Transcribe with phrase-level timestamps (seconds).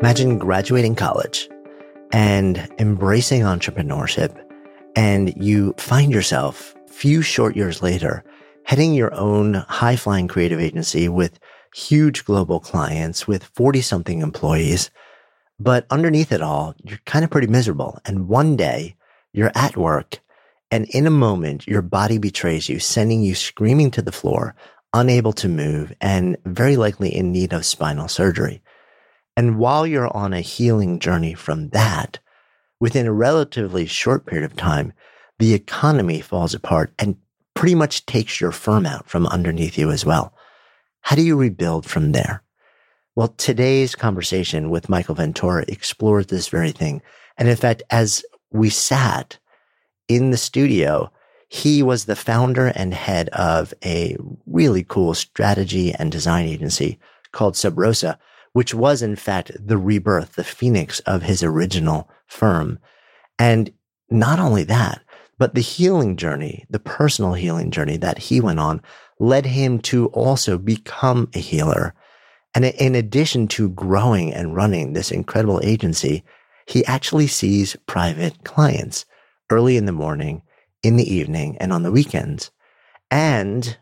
[0.00, 1.48] Imagine graduating college
[2.12, 4.36] and embracing entrepreneurship,
[4.94, 8.24] and you find yourself few short years later
[8.64, 11.38] heading your own high flying creative agency with
[11.74, 14.90] huge global clients with 40 something employees.
[15.58, 17.98] But underneath it all, you're kind of pretty miserable.
[18.04, 18.96] And one day
[19.32, 20.20] you're at work
[20.70, 24.54] and in a moment, your body betrays you, sending you screaming to the floor,
[24.92, 28.62] unable to move and very likely in need of spinal surgery.
[29.38, 32.18] And while you're on a healing journey from that,
[32.80, 34.92] within a relatively short period of time,
[35.38, 37.16] the economy falls apart and
[37.54, 40.34] pretty much takes your firm out from underneath you as well.
[41.02, 42.42] How do you rebuild from there?
[43.14, 47.00] Well, today's conversation with Michael Ventura explores this very thing.
[47.36, 49.38] And in fact, as we sat
[50.08, 51.12] in the studio,
[51.48, 56.98] he was the founder and head of a really cool strategy and design agency
[57.30, 58.18] called Sub Rosa,
[58.52, 62.78] which was in fact the rebirth, the phoenix of his original firm.
[63.38, 63.72] And
[64.10, 65.02] not only that,
[65.38, 68.82] but the healing journey, the personal healing journey that he went on
[69.20, 71.94] led him to also become a healer.
[72.54, 76.24] And in addition to growing and running this incredible agency,
[76.66, 79.04] he actually sees private clients
[79.50, 80.42] early in the morning,
[80.82, 82.50] in the evening, and on the weekends.
[83.10, 83.78] And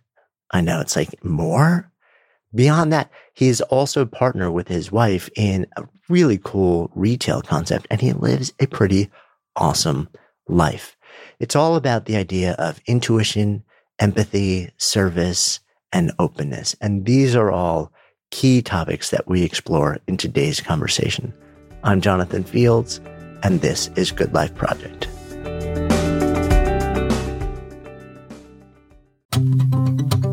[0.53, 1.91] I know it's like more,
[2.55, 7.42] Beyond that, he is also a partner with his wife in a really cool retail
[7.42, 9.11] concept and he lives a pretty
[9.56, 10.08] awesome
[10.48, 10.97] life.
[11.41, 13.64] It's all about the idea of intuition,
[13.98, 15.61] empathy, service,
[15.92, 16.77] and openness.
[16.80, 17.92] And these are all
[18.30, 21.33] key topics that we explore in today's conversation.
[21.83, 23.00] I'm Jonathan Fields,
[23.42, 25.08] and this is Good Life Project.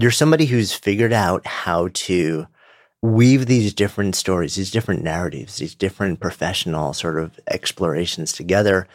[0.00, 2.46] You're somebody who's figured out how to
[3.02, 8.86] weave these different stories, these different narratives, these different professional sort of explorations together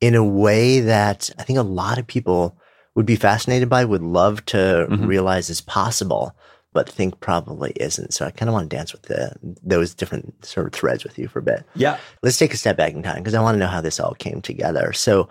[0.00, 2.56] in a way that I think a lot of people
[2.94, 4.56] would be fascinated by, would love to
[4.88, 5.06] mm-hmm.
[5.06, 6.36] realize is possible,
[6.72, 8.14] but think probably isn't.
[8.14, 11.18] So I kind of want to dance with the, those different sort of threads with
[11.18, 11.64] you for a bit.
[11.74, 11.98] Yeah.
[12.22, 14.14] Let's take a step back in time because I want to know how this all
[14.14, 14.92] came together.
[14.92, 15.28] So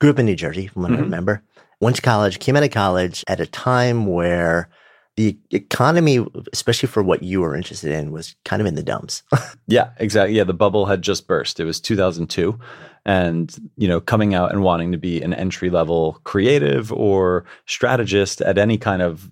[0.00, 1.00] grew up in New Jersey from what mm-hmm.
[1.00, 1.42] I remember
[1.80, 4.68] went to college, came out of college at a time where
[5.16, 9.22] the economy, especially for what you were interested in, was kind of in the dumps.
[9.66, 10.36] yeah, exactly.
[10.36, 11.60] Yeah, the bubble had just burst.
[11.60, 12.58] It was 2002.
[13.04, 18.40] And, you know, coming out and wanting to be an entry level creative or strategist
[18.42, 19.30] at any kind of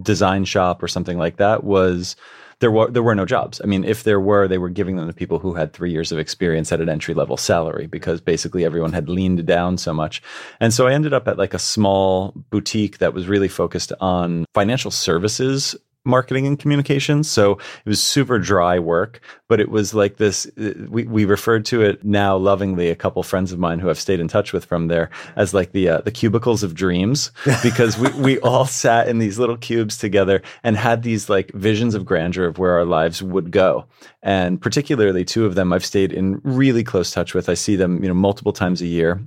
[0.00, 2.16] design shop or something like that was
[2.62, 3.60] there were there were no jobs.
[3.62, 6.12] I mean, if there were, they were giving them to people who had three years
[6.12, 10.22] of experience at an entry level salary because basically everyone had leaned down so much.
[10.60, 14.44] And so I ended up at like a small boutique that was really focused on
[14.54, 17.30] financial services marketing and communications.
[17.30, 20.50] So it was super dry work, but it was like this.
[20.56, 22.90] We, we referred to it now lovingly.
[22.90, 25.72] A couple friends of mine who I've stayed in touch with from there as like
[25.72, 27.30] the uh, the cubicles of dreams,
[27.62, 31.94] because we we all sat in these little cubes together and had these like visions
[31.94, 33.86] of grandeur of where our lives would go.
[34.22, 37.48] And particularly two of them I've stayed in really close touch with.
[37.48, 39.20] I see them you know multiple times a year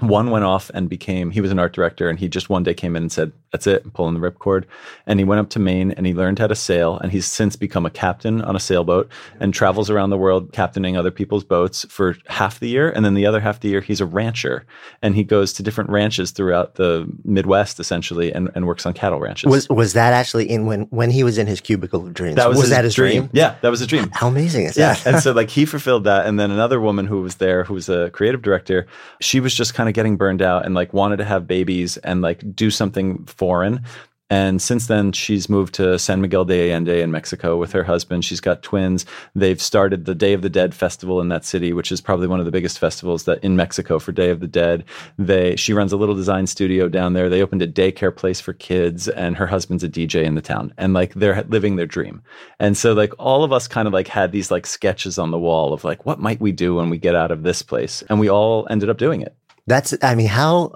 [0.00, 2.72] one went off and became he was an art director and he just one day
[2.72, 4.64] came in and said that's it I'm pulling the ripcord.
[5.06, 7.56] And he went up to maine and he learned how to sail and he's since
[7.56, 9.10] become a captain on a sailboat
[9.40, 12.90] and travels around the world captaining other people's boats for half the year.
[12.90, 14.66] And then the other half the year he's a rancher
[15.02, 19.18] and he goes to different ranches throughout the midwest essentially and, and works on cattle
[19.18, 19.50] ranches.
[19.50, 22.36] Was was that actually in when when he was in his cubicle of dreams?
[22.36, 23.30] that was, his that his dream?
[23.32, 24.10] yeah that was a dream.
[24.12, 25.06] How amazing is yeah that?
[25.06, 26.26] and so like he fulfilled that.
[26.26, 28.86] And then another woman who was there who was a creative director
[29.20, 32.22] she was just kind of getting burned out and like wanted to have babies and
[32.22, 33.84] like do something foreign
[34.30, 38.26] and since then, she's moved to San Miguel de Allende in Mexico with her husband.
[38.26, 39.06] She's got twins.
[39.34, 42.38] They've started the Day of the Dead festival in that city, which is probably one
[42.38, 44.84] of the biggest festivals that in Mexico for Day of the Dead.
[45.16, 47.30] They she runs a little design studio down there.
[47.30, 50.74] They opened a daycare place for kids, and her husband's a DJ in the town.
[50.76, 52.22] And like they're living their dream.
[52.58, 55.38] And so like all of us kind of like had these like sketches on the
[55.38, 58.20] wall of like what might we do when we get out of this place, and
[58.20, 59.34] we all ended up doing it.
[59.68, 60.72] That's I mean how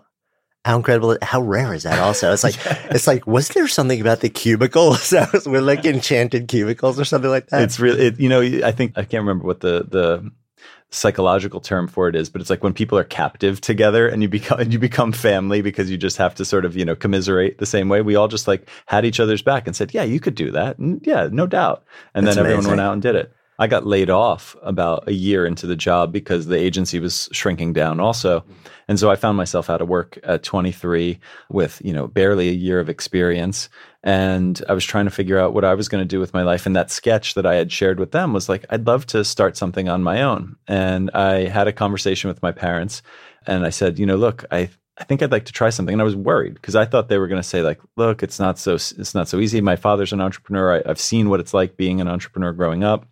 [0.65, 2.55] how incredible how rare is that also it's like
[2.91, 7.05] it's like was there something about the cubicles that was we're like enchanted cubicles or
[7.05, 9.87] something like that It's really, it, you know, I think I can't remember what the
[9.89, 10.31] the
[10.95, 14.29] psychological term for it is, but it's like when people are captive together and you
[14.29, 17.59] become and you become family because you just have to sort of you know commiserate
[17.59, 18.03] the same way.
[18.03, 20.79] We all just like had each other's back and said, "Yeah, you could do that."
[20.79, 21.85] And yeah, no doubt.
[22.15, 23.33] And That's then everyone went out and did it.
[23.63, 27.75] I got laid off about a year into the job because the agency was shrinking
[27.75, 28.41] down also.
[28.41, 28.53] Mm-hmm.
[28.89, 32.53] And so I found myself out of work at 23 with, you know, barely a
[32.53, 33.69] year of experience.
[34.03, 36.43] And I was trying to figure out what I was going to do with my
[36.43, 36.67] life.
[36.67, 39.57] And that sketch that I had shared with them was like, I'd love to start
[39.57, 40.57] something on my own.
[40.67, 43.01] And I had a conversation with my parents
[43.47, 45.93] and I said, you know, look, I, I think I'd like to try something.
[45.93, 48.41] And I was worried because I thought they were going to say like, look, it's
[48.41, 49.61] not so, it's not so easy.
[49.61, 50.79] My father's an entrepreneur.
[50.79, 53.07] I, I've seen what it's like being an entrepreneur growing up.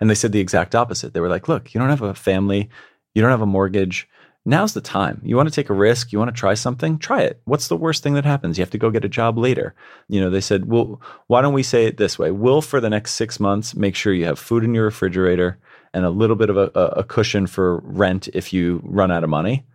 [0.00, 1.14] And they said the exact opposite.
[1.14, 2.68] They were like, look, you don't have a family,
[3.14, 4.08] you don't have a mortgage.
[4.48, 5.20] Now's the time.
[5.24, 7.40] You want to take a risk, you want to try something, try it.
[7.46, 8.56] What's the worst thing that happens?
[8.56, 9.74] You have to go get a job later.
[10.08, 12.30] You know, they said, well, why don't we say it this way?
[12.30, 15.58] We'll, for the next six months, make sure you have food in your refrigerator
[15.92, 19.30] and a little bit of a, a cushion for rent if you run out of
[19.30, 19.66] money.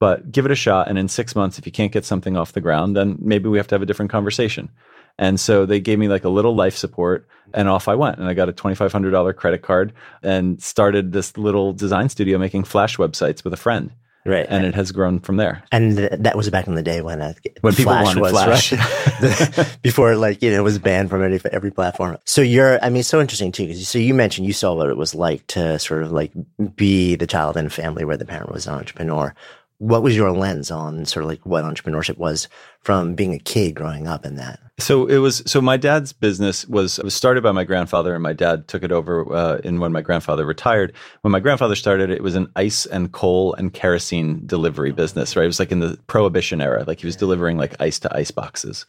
[0.00, 0.88] But give it a shot.
[0.88, 3.58] And in six months, if you can't get something off the ground, then maybe we
[3.58, 4.70] have to have a different conversation.
[5.18, 8.18] And so they gave me like a little life support and off I went.
[8.18, 9.92] And I got a $2,500 credit card
[10.22, 13.92] and started this little design studio making flash websites with a friend.
[14.26, 15.62] right And it has grown from there.
[15.72, 17.32] and th- that was back in the day when uh,
[17.62, 18.72] When people Flash wanted was Flash.
[18.72, 19.78] right?
[19.82, 22.18] Before like you know it was banned from every every platform.
[22.24, 24.88] So you're I mean it's so interesting too because so you mentioned you saw what
[24.90, 26.32] it was like to sort of like
[26.74, 29.34] be the child in a family where the parent was an entrepreneur.
[29.78, 32.48] What was your lens on sort of like what entrepreneurship was
[32.86, 34.60] from being a kid growing up in that?
[34.78, 35.42] So it was.
[35.44, 38.92] So my dad's business was was started by my grandfather, and my dad took it
[38.92, 40.92] over uh, in when my grandfather retired.
[41.22, 45.34] When my grandfather started, it was an ice and coal and kerosene delivery business.
[45.34, 46.84] Right, it was like in the prohibition era.
[46.86, 48.86] Like he was delivering like ice to ice boxes.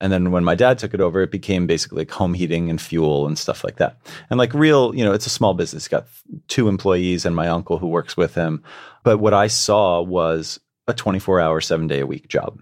[0.00, 2.80] And then when my dad took it over, it became basically like home heating and
[2.80, 3.96] fuel and stuff like that.
[4.30, 5.84] And like real, you know, it's a small business.
[5.84, 6.06] He's got
[6.46, 8.62] two employees and my uncle who works with him.
[9.02, 12.60] But what I saw was a 24 hour, seven day a week job.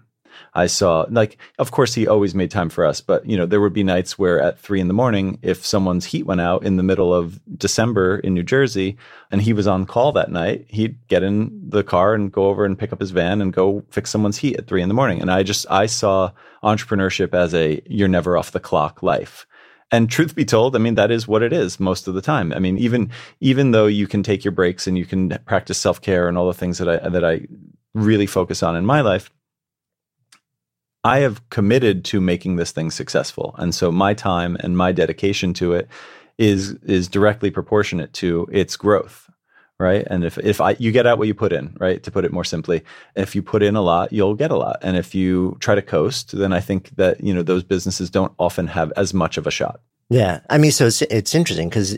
[0.59, 3.61] I saw like of course he always made time for us, but you know, there
[3.61, 6.75] would be nights where at three in the morning, if someone's heat went out in
[6.75, 8.97] the middle of December in New Jersey
[9.31, 12.65] and he was on call that night, he'd get in the car and go over
[12.65, 15.21] and pick up his van and go fix someone's heat at three in the morning.
[15.21, 19.47] And I just I saw entrepreneurship as a you're never off the clock life.
[19.91, 22.51] And truth be told, I mean that is what it is most of the time.
[22.51, 26.01] I mean, even even though you can take your breaks and you can practice self
[26.01, 27.47] care and all the things that I that I
[27.93, 29.31] really focus on in my life,
[31.03, 33.55] I have committed to making this thing successful.
[33.57, 35.87] And so my time and my dedication to it
[36.37, 39.29] is is directly proportionate to its growth.
[39.77, 40.05] Right.
[40.09, 42.03] And if, if I you get out what you put in, right?
[42.03, 42.83] To put it more simply,
[43.15, 44.77] if you put in a lot, you'll get a lot.
[44.81, 48.33] And if you try to coast, then I think that, you know, those businesses don't
[48.37, 49.79] often have as much of a shot.
[50.09, 50.41] Yeah.
[50.49, 51.97] I mean, so it's, it's interesting because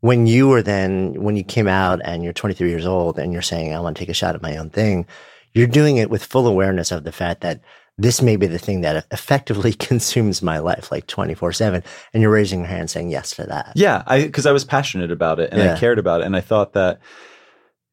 [0.00, 3.40] when you were then, when you came out and you're 23 years old and you're
[3.40, 5.06] saying, I want to take a shot at my own thing,
[5.54, 7.62] you're doing it with full awareness of the fact that
[7.96, 11.82] this may be the thing that effectively consumes my life like 24 7
[12.12, 13.72] and you're raising your hand saying yes to that.
[13.74, 15.74] Yeah i because i was passionate about it and yeah.
[15.74, 16.26] i cared about it.
[16.26, 17.00] And i thought that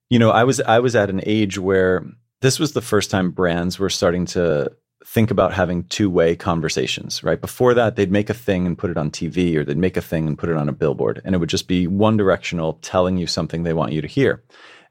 [0.10, 2.06] you know i was i was at an age where
[2.42, 4.72] this was the first time brands were starting to
[5.06, 7.42] think about having two-way conversations right?
[7.42, 10.02] Before that they'd make a thing and put it on tv or they'd make a
[10.02, 11.22] thing and put it on a billboard.
[11.26, 14.44] And it would just be one directional telling you something they want you to hear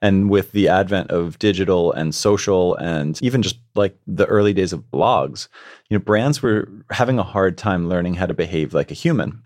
[0.02, 4.73] and with the advent of digital and social and even just like the early days
[4.73, 5.49] of blogs,
[5.88, 9.42] you know, brands were having a hard time learning how to behave like a human.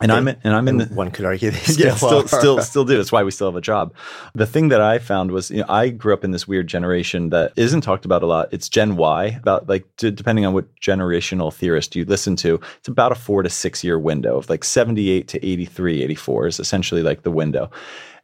[0.00, 0.76] And I'm in, and I'm in.
[0.76, 2.98] The, one could argue they still yeah, still, still, still do.
[2.98, 3.94] That's why we still have a job.
[4.34, 7.30] The thing that I found was, you know, I grew up in this weird generation
[7.30, 8.48] that isn't talked about a lot.
[8.52, 9.26] It's Gen Y.
[9.28, 13.42] About like d- depending on what generational theorist you listen to, it's about a four
[13.42, 17.70] to six year window of like 78 to 83, 84 is essentially like the window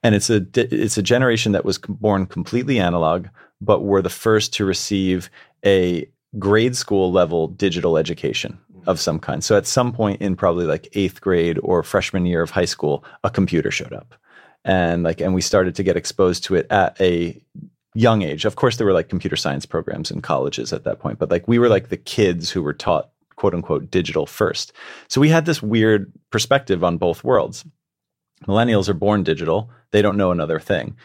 [0.02, 3.29] and it's a it's a generation that was born completely analog,
[3.61, 5.31] but were the first to receive
[5.64, 9.43] a grade school level digital education of some kind.
[9.43, 13.05] So at some point in probably like eighth grade or freshman year of high school,
[13.25, 14.15] a computer showed up,
[14.65, 17.41] and like and we started to get exposed to it at a
[17.95, 18.45] young age.
[18.45, 21.47] Of course, there were like computer science programs in colleges at that point, but like
[21.47, 24.73] we were like the kids who were taught quote unquote digital first.
[25.09, 27.65] So we had this weird perspective on both worlds.
[28.47, 30.97] Millennials are born digital they don't know another thing.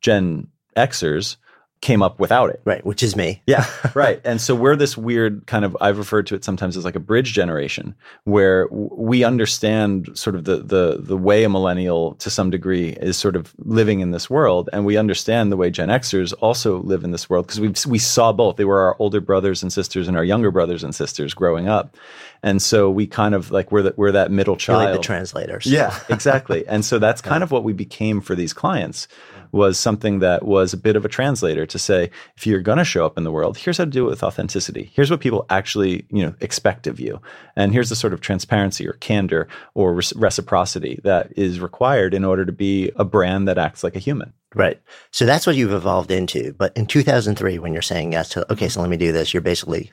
[0.00, 1.36] Gen Xers
[1.80, 2.60] came up without it.
[2.64, 3.42] Right, which is me.
[3.48, 4.20] Yeah, right.
[4.24, 7.00] And so we're this weird kind of I've referred to it sometimes as like a
[7.00, 7.94] bridge generation
[8.24, 13.16] where we understand sort of the the the way a millennial to some degree is
[13.16, 17.04] sort of living in this world and we understand the way Gen Xers also live
[17.04, 18.56] in this world because we we saw both.
[18.56, 21.96] They were our older brothers and sisters and our younger brothers and sisters growing up.
[22.42, 24.84] And so we kind of like we're the, we're that middle child.
[24.84, 25.66] Like the translators.
[25.66, 26.66] Yeah, exactly.
[26.68, 29.08] and so that's kind of what we became for these clients
[29.52, 32.84] was something that was a bit of a translator to say if you're going to
[32.84, 34.90] show up in the world, here's how to do it with authenticity.
[34.94, 37.20] Here's what people actually, you know, expect of you.
[37.56, 42.24] And here's the sort of transparency or candor or re- reciprocity that is required in
[42.24, 44.32] order to be a brand that acts like a human.
[44.54, 44.80] Right.
[45.10, 46.54] So that's what you've evolved into.
[46.54, 49.40] But in 2003 when you're saying yes to okay, so let me do this, you're
[49.40, 49.92] basically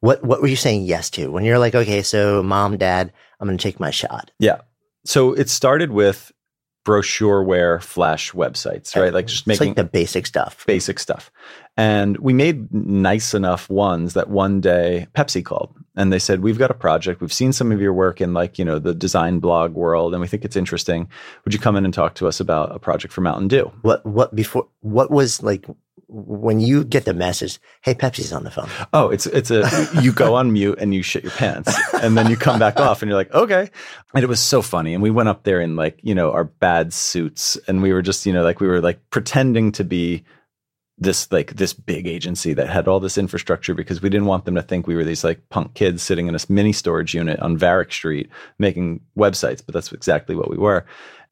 [0.00, 3.48] what what were you saying yes to when you're like, okay, so mom, dad, I'm
[3.48, 4.30] going to take my shot?
[4.38, 4.60] Yeah.
[5.04, 6.32] So it started with
[6.88, 9.12] brochureware flash websites, right?
[9.12, 10.64] Like just making like the basic stuff.
[10.66, 11.30] Basic stuff.
[11.76, 16.58] And we made nice enough ones that one day Pepsi called and they said, We've
[16.58, 17.20] got a project.
[17.20, 20.20] We've seen some of your work in like, you know, the design blog world and
[20.20, 21.08] we think it's interesting.
[21.44, 23.72] Would you come in and talk to us about a project for Mountain Dew?
[23.82, 25.66] What what before what was like
[26.10, 29.68] when you get the message, "Hey, Pepsi's on the phone." Oh, it's it's a
[30.00, 33.02] you go on mute and you shit your pants, and then you come back off,
[33.02, 33.68] and you're like, "Okay."
[34.14, 36.44] And it was so funny, and we went up there in like you know our
[36.44, 40.24] bad suits, and we were just you know like we were like pretending to be
[41.00, 44.54] this like this big agency that had all this infrastructure because we didn't want them
[44.56, 47.56] to think we were these like punk kids sitting in a mini storage unit on
[47.56, 48.28] Varick Street
[48.58, 50.84] making websites, but that's exactly what we were.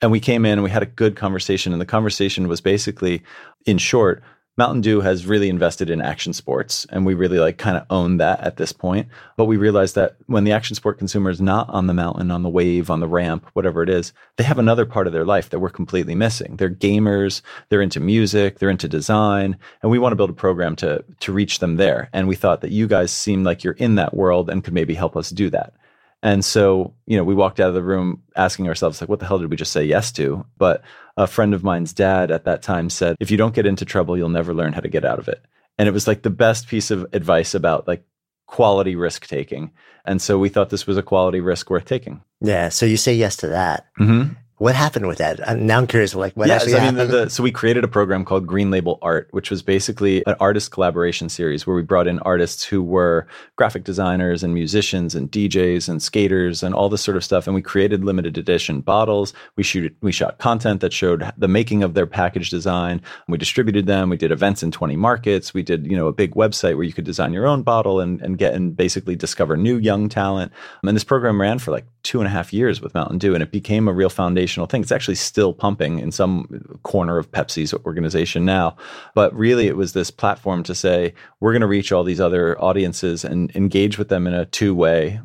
[0.02, 3.22] And we came in and we had a good conversation, and the conversation was basically,
[3.64, 4.22] in short
[4.58, 8.16] Mountain Dew has really invested in action sports, and we really like kind of own
[8.16, 9.06] that at this point.
[9.36, 12.42] But we realized that when the action sport consumer is not on the mountain, on
[12.42, 15.50] the wave, on the ramp, whatever it is, they have another part of their life
[15.50, 16.56] that we're completely missing.
[16.56, 20.74] They're gamers, they're into music, they're into design, and we want to build a program
[20.76, 22.08] to to reach them there.
[22.14, 24.94] And we thought that you guys seemed like you're in that world and could maybe
[24.94, 25.74] help us do that.
[26.22, 29.26] And so, you know, we walked out of the room asking ourselves, like, what the
[29.26, 30.44] hell did we just say yes to?
[30.56, 30.82] But
[31.16, 34.16] a friend of mine's dad at that time said, if you don't get into trouble,
[34.16, 35.44] you'll never learn how to get out of it.
[35.78, 38.02] And it was like the best piece of advice about like
[38.46, 39.72] quality risk taking.
[40.04, 42.22] And so we thought this was a quality risk worth taking.
[42.40, 42.70] Yeah.
[42.70, 43.86] So you say yes to that.
[44.00, 44.32] Mm-hmm.
[44.58, 45.58] What happened with that?
[45.58, 46.98] Now I'm curious, like what yeah, so, happened?
[46.98, 49.62] I mean, the, the, so we created a program called Green Label Art, which was
[49.62, 54.54] basically an artist collaboration series where we brought in artists who were graphic designers and
[54.54, 57.46] musicians and DJs and skaters and all this sort of stuff.
[57.46, 59.34] And we created limited edition bottles.
[59.56, 63.02] We shoot we shot content that showed the making of their package design.
[63.28, 64.08] We distributed them.
[64.08, 65.52] We did events in 20 markets.
[65.52, 68.22] We did you know a big website where you could design your own bottle and
[68.22, 70.50] and get and basically discover new young talent.
[70.82, 73.42] And this program ran for like two and a half years with Mountain Dew, and
[73.42, 74.80] it became a real foundational thing.
[74.80, 78.76] It's actually still pumping in some corner of Pepsi's organization now.
[79.14, 82.58] But really, it was this platform to say, we're going to reach all these other
[82.62, 85.20] audiences and engage with them in a two way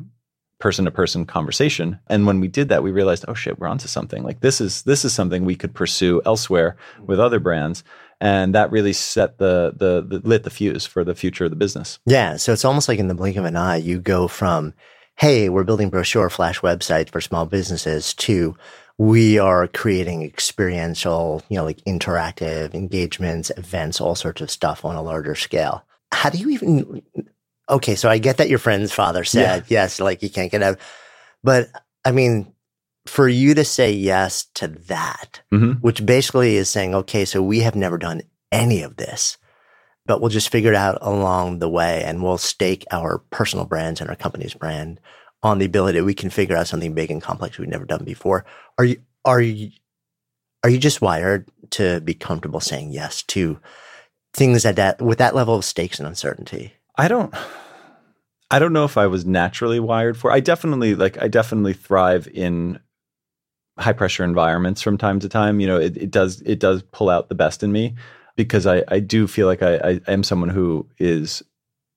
[0.58, 2.00] person to person conversation.
[2.08, 4.24] And when we did that, we realized, oh shit, we're onto something.
[4.24, 7.84] Like this is this is something we could pursue elsewhere with other brands.
[8.20, 11.56] And that really set the, the, the lit the fuse for the future of the
[11.56, 11.98] business.
[12.06, 12.36] Yeah.
[12.36, 14.74] So it's almost like in the blink of an eye, you go from
[15.22, 18.56] hey, we're building brochure flash websites for small businesses to
[18.98, 24.96] we are creating experiential, you know, like interactive engagements, events, all sorts of stuff on
[24.96, 25.84] a larger scale.
[26.10, 27.02] How do you even
[27.70, 30.80] okay, so I get that your friend's father said yes, like you can't get out,
[31.44, 31.68] but
[32.04, 32.52] I mean,
[33.06, 35.80] for you to say yes to that, Mhm.
[35.82, 39.38] which basically is saying, okay, so we have never done any of this,
[40.06, 44.00] but we'll just figure it out along the way and we'll stake our personal brands
[44.00, 45.00] and our company's brand
[45.42, 48.04] on the ability that we can figure out something big and complex we've never done
[48.04, 48.44] before.
[48.78, 49.70] Are you, are you,
[50.64, 53.58] are you just wired to be comfortable saying yes to
[54.34, 56.74] things that, that with that level of stakes and uncertainty?
[56.96, 57.34] I don't
[58.52, 60.30] I don't know if I was naturally wired for.
[60.30, 62.78] I definitely like I definitely thrive in
[63.78, 65.58] high pressure environments from time to time.
[65.58, 67.94] You know, it, it does it does pull out the best in me
[68.36, 71.42] because I, I do feel like I, I am someone who is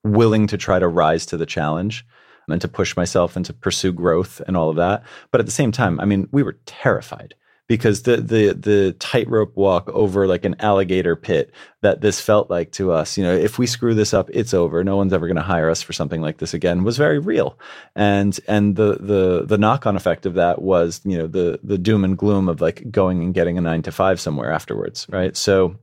[0.04, 2.06] willing to try to rise to the challenge
[2.48, 5.04] and to push myself and to pursue growth and all of that.
[5.32, 7.36] But at the same time, I mean, we were terrified
[7.68, 11.52] because the the the tightrope walk over like an alligator pit
[11.82, 14.84] that this felt like to us, you know, if we screw this up, it's over.
[14.84, 16.84] No one's ever going to hire us for something like this again.
[16.84, 17.58] Was very real,
[17.96, 21.78] and and the the the knock on effect of that was, you know, the the
[21.78, 25.36] doom and gloom of like going and getting a nine to five somewhere afterwards, right?
[25.36, 25.76] So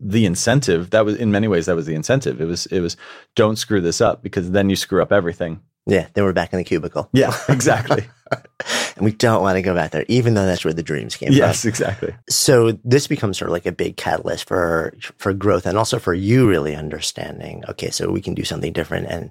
[0.00, 2.40] the incentive that was in many ways that was the incentive.
[2.40, 2.96] It was it was
[3.34, 5.60] don't screw this up because then you screw up everything.
[5.88, 7.08] Yeah, then we're back in the cubicle.
[7.12, 8.04] Yeah, exactly.
[8.30, 11.32] and we don't want to go back there, even though that's where the dreams came
[11.32, 11.68] yes, from.
[11.68, 12.14] exactly.
[12.28, 16.14] So this becomes sort of like a big catalyst for for growth, and also for
[16.14, 17.62] you really understanding.
[17.68, 19.30] Okay, so we can do something different, and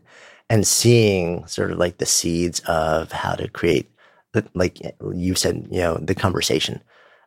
[0.49, 3.89] and seeing sort of like the seeds of how to create,
[4.53, 4.79] like
[5.13, 6.81] you said, you know, the conversation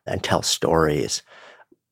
[0.06, 1.22] and tell stories.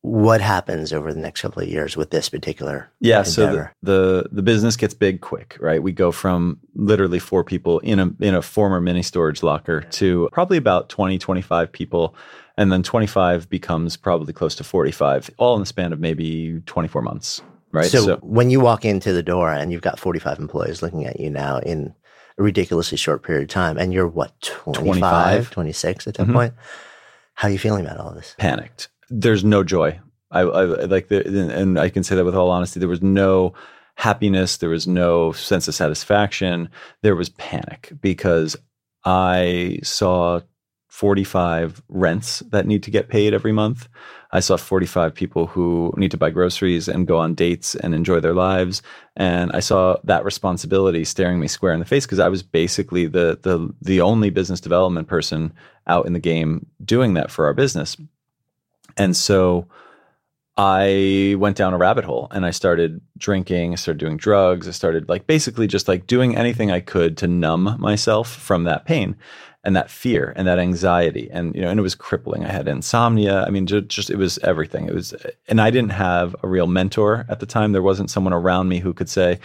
[0.06, 4.28] What happens over the next couple of years with this particular Yeah, so the, the
[4.30, 5.82] the business gets big quick, right?
[5.82, 10.28] We go from literally four people in a in a former mini storage locker to
[10.30, 12.14] probably about 20 25 people
[12.56, 17.02] and then 25 becomes probably close to 45 all in the span of maybe 24
[17.02, 17.90] months, right?
[17.90, 21.30] So, when you walk into the door and you've got 45 employees looking at you
[21.30, 21.94] now in
[22.38, 24.40] a ridiculously short period of time, and you're what,
[24.72, 25.50] 25, 25?
[25.50, 26.32] 26 at that Mhm.
[26.32, 26.54] point?
[27.34, 28.36] How are you feeling about all this?
[28.38, 28.88] panicked.
[29.08, 30.00] There's no joy.
[30.30, 32.80] I, I like the, and I can say that with all honesty.
[32.80, 33.54] There was no
[33.94, 34.58] happiness.
[34.58, 36.68] There was no sense of satisfaction.
[37.02, 38.56] There was panic because
[39.04, 40.40] I saw
[40.88, 43.88] 45 rents that need to get paid every month.
[44.32, 48.20] I saw 45 people who need to buy groceries and go on dates and enjoy
[48.20, 48.82] their lives.
[49.14, 53.06] And I saw that responsibility staring me square in the face because I was basically
[53.06, 55.52] the, the, the only business development person
[55.86, 57.96] out in the game doing that for our business.
[58.96, 59.68] And so
[60.56, 64.70] I went down a rabbit hole and I started drinking, I started doing drugs, I
[64.70, 69.16] started like basically just like doing anything I could to numb myself from that pain
[69.64, 71.28] and that fear and that anxiety.
[71.30, 72.44] And, you know, and it was crippling.
[72.44, 73.44] I had insomnia.
[73.44, 74.86] I mean, just, just it was everything.
[74.86, 75.14] It was,
[75.48, 77.72] and I didn't have a real mentor at the time.
[77.72, 79.40] There wasn't someone around me who could say,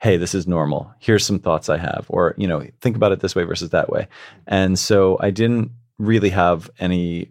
[0.00, 0.92] hey, this is normal.
[0.98, 3.88] Here's some thoughts I have, or, you know, think about it this way versus that
[3.88, 4.08] way.
[4.46, 7.30] And so I didn't really have any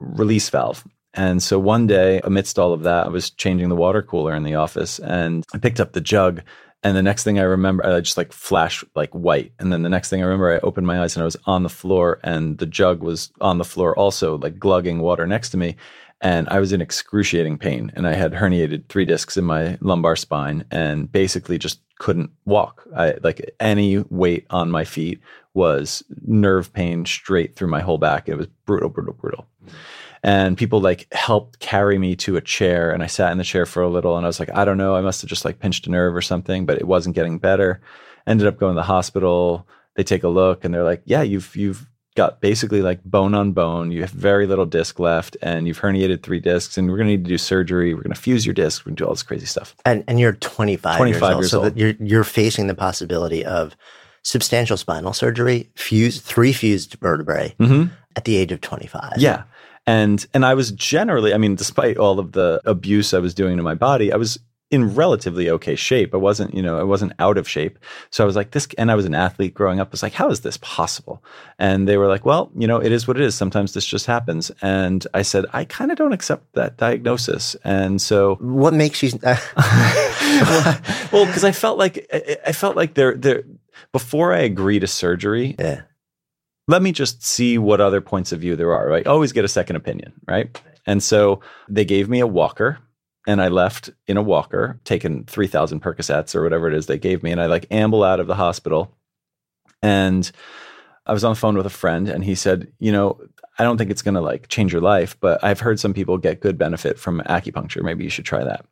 [0.00, 0.84] release valve.
[1.14, 4.42] And so one day, amidst all of that, I was changing the water cooler in
[4.42, 6.42] the office and I picked up the jug.
[6.82, 9.52] And the next thing I remember, I just like flashed like white.
[9.58, 11.62] And then the next thing I remember, I opened my eyes and I was on
[11.62, 15.56] the floor and the jug was on the floor also, like glugging water next to
[15.56, 15.76] me.
[16.20, 20.16] And I was in excruciating pain and I had herniated three discs in my lumbar
[20.16, 22.86] spine and basically just couldn't walk.
[22.96, 25.20] I like any weight on my feet
[25.54, 28.28] was nerve pain straight through my whole back.
[28.28, 29.72] It was brutal, brutal, brutal mm.
[30.24, 33.66] And people like helped carry me to a chair and i sat in the chair
[33.66, 35.60] for a little and i was like i don't know i must have just like
[35.60, 37.80] pinched a nerve or something but it wasn't getting better
[38.26, 41.54] ended up going to the hospital they take a look and they're like yeah you've
[41.54, 45.80] you've got basically like bone on bone you have very little disc left and you've
[45.80, 48.46] herniated three discs and we're going to need to do surgery we're going to fuse
[48.46, 51.20] your disc we're going to do all this crazy stuff And, and you're 25, 25
[51.20, 51.76] years old, years so old.
[51.76, 53.76] you're, you're facing the possibility of
[54.24, 57.92] substantial spinal surgery, fused, three fused vertebrae mm-hmm.
[58.16, 59.14] at the age of 25.
[59.18, 59.44] Yeah.
[59.86, 63.56] And and I was generally, I mean, despite all of the abuse I was doing
[63.56, 64.38] to my body, I was
[64.70, 66.14] in relatively okay shape.
[66.14, 67.78] I wasn't, you know, I wasn't out of shape.
[68.10, 69.88] So I was like, this, and I was an athlete growing up.
[69.88, 71.22] I was like, how is this possible?
[71.58, 73.34] And they were like, well, you know, it is what it is.
[73.34, 74.50] Sometimes this just happens.
[74.62, 77.54] And I said, I kind of don't accept that diagnosis.
[77.62, 79.12] And so, What makes you?
[79.22, 79.36] Uh,
[81.12, 83.44] well, because I felt like I, I felt like there, there,
[83.92, 85.82] before I agree to surgery, yeah.
[86.66, 89.48] Let me just see what other points of view there are, I Always get a
[89.48, 90.60] second opinion, right?
[90.86, 92.78] And so they gave me a walker
[93.26, 97.22] and I left in a walker, taking 3,000 Percocets or whatever it is they gave
[97.22, 97.32] me.
[97.32, 98.94] And I like amble out of the hospital.
[99.82, 100.30] And
[101.06, 103.20] I was on the phone with a friend and he said, you know,
[103.58, 106.18] I don't think it's going to like change your life, but I've heard some people
[106.18, 107.82] get good benefit from acupuncture.
[107.82, 108.66] Maybe you should try that.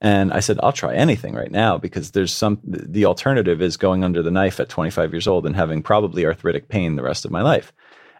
[0.00, 4.04] And I said, I'll try anything right now because there's some, the alternative is going
[4.04, 7.30] under the knife at 25 years old and having probably arthritic pain the rest of
[7.30, 7.72] my life.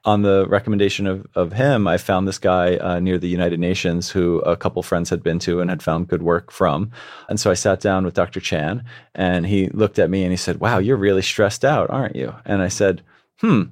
[0.07, 4.11] On the recommendation of, of him, I found this guy uh, near the United Nations
[4.11, 6.91] who a couple friends had been to and had found good work from.
[7.29, 8.39] And so I sat down with Dr.
[8.39, 8.85] Chan
[9.15, 12.35] and he looked at me and he said, Wow, you're really stressed out, aren't you?
[12.45, 13.03] And I said,
[13.41, 13.63] Hmm,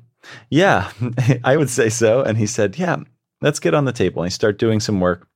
[0.49, 0.91] yeah,
[1.45, 2.23] I would say so.
[2.23, 2.97] And he said, Yeah,
[3.43, 4.23] let's get on the table.
[4.23, 5.29] And he started doing some work.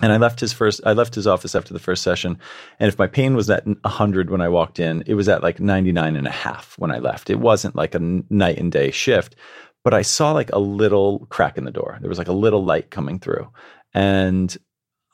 [0.00, 2.38] And I left his first, I left his office after the first session.
[2.80, 5.60] And if my pain was at 100 when I walked in, it was at like
[5.60, 7.28] 99 and a half when I left.
[7.28, 9.36] It wasn't like a night and day shift,
[9.84, 11.98] but I saw like a little crack in the door.
[12.00, 13.50] There was like a little light coming through.
[13.92, 14.56] And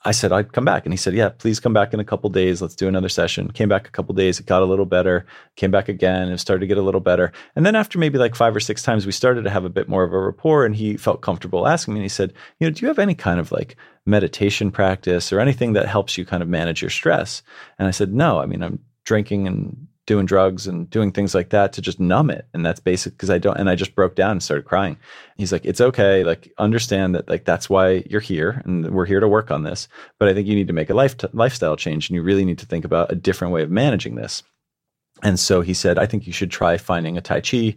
[0.05, 2.29] I said I'd come back, and he said, "Yeah, please come back in a couple
[2.29, 2.61] days.
[2.61, 4.39] Let's do another session." Came back a couple days.
[4.39, 5.25] It got a little better.
[5.57, 6.29] Came back again.
[6.29, 7.33] It started to get a little better.
[7.55, 9.89] And then after maybe like five or six times, we started to have a bit
[9.89, 11.99] more of a rapport, and he felt comfortable asking me.
[11.99, 15.41] And he said, "You know, do you have any kind of like meditation practice or
[15.41, 17.43] anything that helps you kind of manage your stress?"
[17.77, 18.39] And I said, "No.
[18.39, 22.31] I mean, I'm drinking and doing drugs and doing things like that to just numb
[22.31, 22.47] it.
[22.51, 24.97] And that's basic because I don't, and I just broke down and started crying.
[25.37, 26.23] He's like, it's okay.
[26.23, 29.87] Like, understand that, like, that's why you're here and we're here to work on this.
[30.17, 32.43] But I think you need to make a life t- lifestyle change and you really
[32.43, 34.41] need to think about a different way of managing this.
[35.21, 37.75] And so he said, I think you should try finding a Tai Chi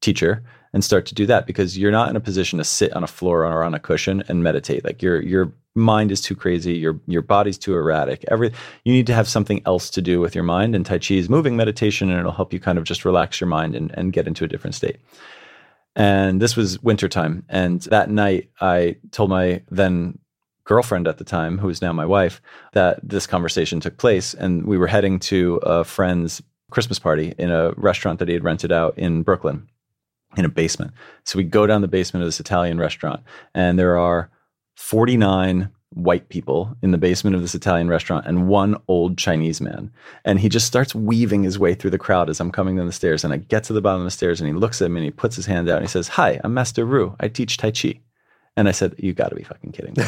[0.00, 0.42] teacher
[0.74, 3.06] and start to do that because you're not in a position to sit on a
[3.06, 4.84] floor or on a cushion and meditate.
[4.84, 8.24] Like you're you're mind is too crazy, your your body's too erratic.
[8.28, 10.74] Every you need to have something else to do with your mind.
[10.74, 13.48] And Tai Chi is moving meditation, and it'll help you kind of just relax your
[13.48, 14.98] mind and, and get into a different state.
[15.96, 17.44] And this was wintertime.
[17.48, 20.18] And that night I told my then
[20.64, 24.34] girlfriend at the time, who is now my wife, that this conversation took place.
[24.34, 28.42] And we were heading to a friend's Christmas party in a restaurant that he had
[28.42, 29.68] rented out in Brooklyn
[30.36, 30.92] in a basement.
[31.24, 33.22] So we go down the basement of this Italian restaurant,
[33.54, 34.30] and there are
[34.76, 39.92] 49 white people in the basement of this Italian restaurant and one old Chinese man.
[40.24, 42.92] And he just starts weaving his way through the crowd as I'm coming down the
[42.92, 43.24] stairs.
[43.24, 45.04] And I get to the bottom of the stairs and he looks at me and
[45.04, 47.14] he puts his hand out and he says, Hi, I'm Master Ru.
[47.20, 48.00] I teach Tai Chi.
[48.56, 50.04] And I said, "You got to be fucking kidding me!"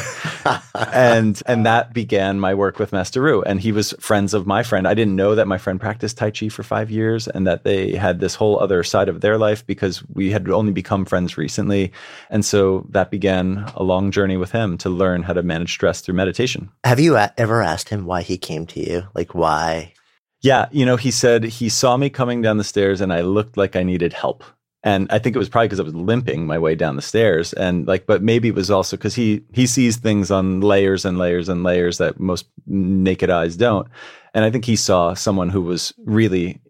[0.93, 3.41] and and that began my work with Master Ru.
[3.41, 4.87] And he was friends of my friend.
[4.87, 7.95] I didn't know that my friend practiced Tai Chi for five years, and that they
[7.95, 11.91] had this whole other side of their life because we had only become friends recently.
[12.29, 15.99] And so that began a long journey with him to learn how to manage stress
[15.99, 16.69] through meditation.
[16.85, 19.03] Have you ever asked him why he came to you?
[19.13, 19.93] Like why?
[20.41, 23.57] Yeah, you know, he said he saw me coming down the stairs, and I looked
[23.57, 24.43] like I needed help
[24.87, 27.51] and I think it was probably because I was limping my way down the stairs,
[27.51, 31.17] and like, but maybe it was also because he he sees things on layers and
[31.17, 33.89] layers and layers that most naked eyes don't,
[34.33, 36.61] and I think he saw someone who was really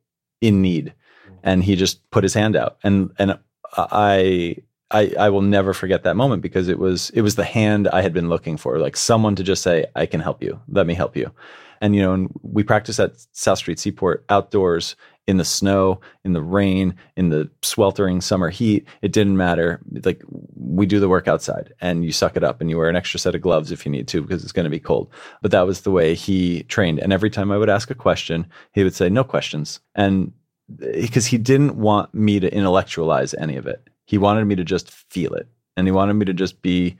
[0.41, 0.95] in need,
[1.43, 3.37] and he just put his hand out, and and
[3.77, 4.55] I
[4.89, 8.01] I, I will never forget that moment because it was it was the hand I
[8.01, 10.59] had been looking for, like someone to just say, "I can help you.
[10.69, 11.31] Let me help you."
[11.81, 14.95] And you know, and we practice at South Street Seaport outdoors
[15.27, 18.87] in the snow, in the rain, in the sweltering summer heat.
[19.01, 19.81] It didn't matter.
[20.05, 20.23] Like
[20.55, 23.19] we do the work outside and you suck it up and you wear an extra
[23.19, 25.11] set of gloves if you need to because it's going to be cold.
[25.41, 26.99] But that was the way he trained.
[26.99, 29.81] And every time I would ask a question, he would say, no questions.
[29.95, 30.31] And
[30.81, 34.63] eh, because he didn't want me to intellectualize any of it, he wanted me to
[34.63, 35.47] just feel it.
[35.75, 36.97] And he wanted me to just be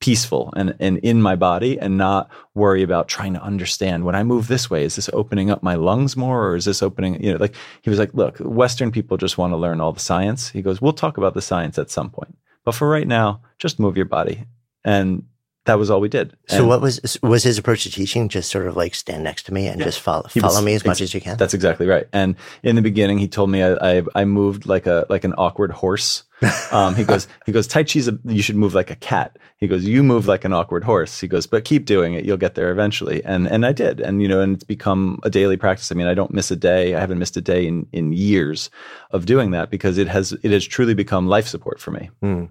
[0.00, 4.22] peaceful and, and in my body and not worry about trying to understand when I
[4.22, 7.32] move this way, is this opening up my lungs more or is this opening, you
[7.32, 10.50] know, like he was like, look, Western people just want to learn all the science.
[10.50, 12.36] He goes, we'll talk about the science at some point.
[12.64, 14.44] But for right now, just move your body.
[14.84, 15.24] And
[15.68, 16.34] that was all we did.
[16.48, 18.28] So what was was his approach to teaching?
[18.28, 19.84] Just sort of like stand next to me and yeah.
[19.84, 21.36] just follow follow was, me as much as you can.
[21.36, 22.08] That's exactly right.
[22.10, 25.34] And in the beginning, he told me I, I, I moved like a like an
[25.36, 26.24] awkward horse.
[26.70, 29.38] Um, he goes he goes Tai Chi's a, you should move like a cat.
[29.56, 31.18] He goes you move like an awkward horse.
[31.18, 32.24] He goes but keep doing it.
[32.24, 33.24] You'll get there eventually.
[33.24, 34.00] And and I did.
[34.00, 35.90] And you know and it's become a daily practice.
[35.90, 36.94] I mean I don't miss a day.
[36.94, 38.70] I haven't missed a day in in years
[39.10, 42.10] of doing that because it has it has truly become life support for me.
[42.22, 42.50] Mm.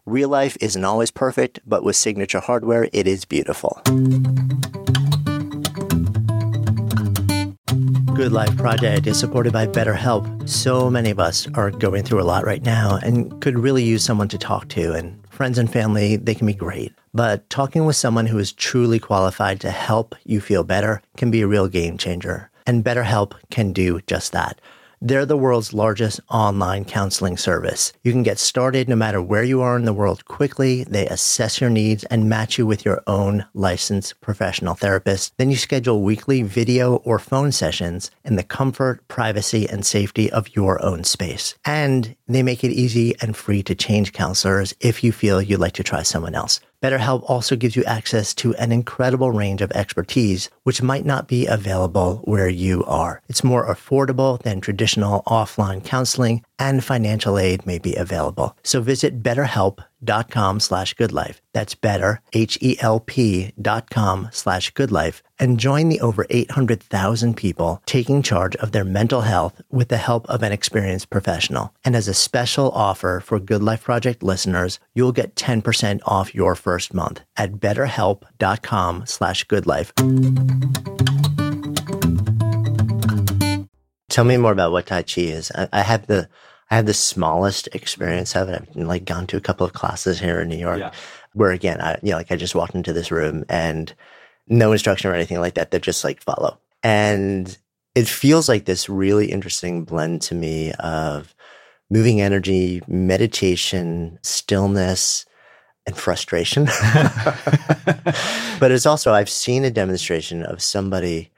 [0.07, 3.79] Real life isn't always perfect, but with Signature Hardware, it is beautiful.
[8.15, 10.49] Good Life Project is supported by BetterHelp.
[10.49, 14.03] So many of us are going through a lot right now and could really use
[14.03, 14.93] someone to talk to.
[14.93, 16.93] And friends and family, they can be great.
[17.13, 21.41] But talking with someone who is truly qualified to help you feel better can be
[21.41, 22.49] a real game changer.
[22.65, 24.59] And BetterHelp can do just that.
[25.03, 27.91] They're the world's largest online counseling service.
[28.03, 30.83] You can get started no matter where you are in the world quickly.
[30.83, 35.33] They assess your needs and match you with your own licensed professional therapist.
[35.37, 40.55] Then you schedule weekly video or phone sessions in the comfort, privacy, and safety of
[40.55, 41.55] your own space.
[41.65, 45.73] And they make it easy and free to change counselors if you feel you'd like
[45.73, 46.59] to try someone else.
[46.81, 51.45] BetterHelp also gives you access to an incredible range of expertise, which might not be
[51.45, 53.21] available where you are.
[53.29, 58.55] It's more affordable than traditional offline counseling and financial aid may be available.
[58.61, 61.39] So visit betterhelp.com slash goodlife.
[61.53, 68.55] That's better, H-E-L-P dot com slash goodlife and join the over 800,000 people taking charge
[68.57, 71.73] of their mental health with the help of an experienced professional.
[71.83, 76.53] And as a special offer for Good Life Project listeners, you'll get 10% off your
[76.53, 79.91] first month at betterhelp.com slash goodlife.
[84.11, 85.51] Tell me more about what Tai Chi is.
[85.55, 86.27] I, I have the
[86.71, 88.65] I have the smallest experience of it.
[88.69, 90.91] I've like gone to a couple of classes here in New York, yeah.
[91.33, 93.93] where again, I you know, like I just walked into this room and
[94.47, 95.69] no instruction or anything like that.
[95.69, 97.55] They're just like follow, and
[97.93, 101.35] it feels like this really interesting blend to me of
[101.89, 105.25] moving energy, meditation, stillness,
[105.85, 106.65] and frustration.
[108.61, 111.31] but it's also I've seen a demonstration of somebody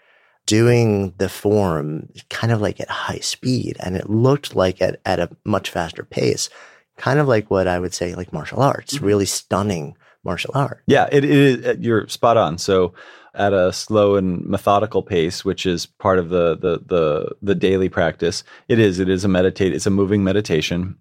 [0.46, 5.20] doing the form kind of like at high speed and it looked like at, at
[5.20, 6.50] a much faster pace
[6.98, 9.06] kind of like what i would say like martial arts mm-hmm.
[9.06, 10.84] really stunning martial art.
[10.88, 12.58] Yeah it is uh, you're spot on.
[12.58, 12.94] So
[13.36, 17.90] at a slow and methodical pace which is part of the the the, the daily
[17.90, 20.96] practice it is it is a meditate it's a moving meditation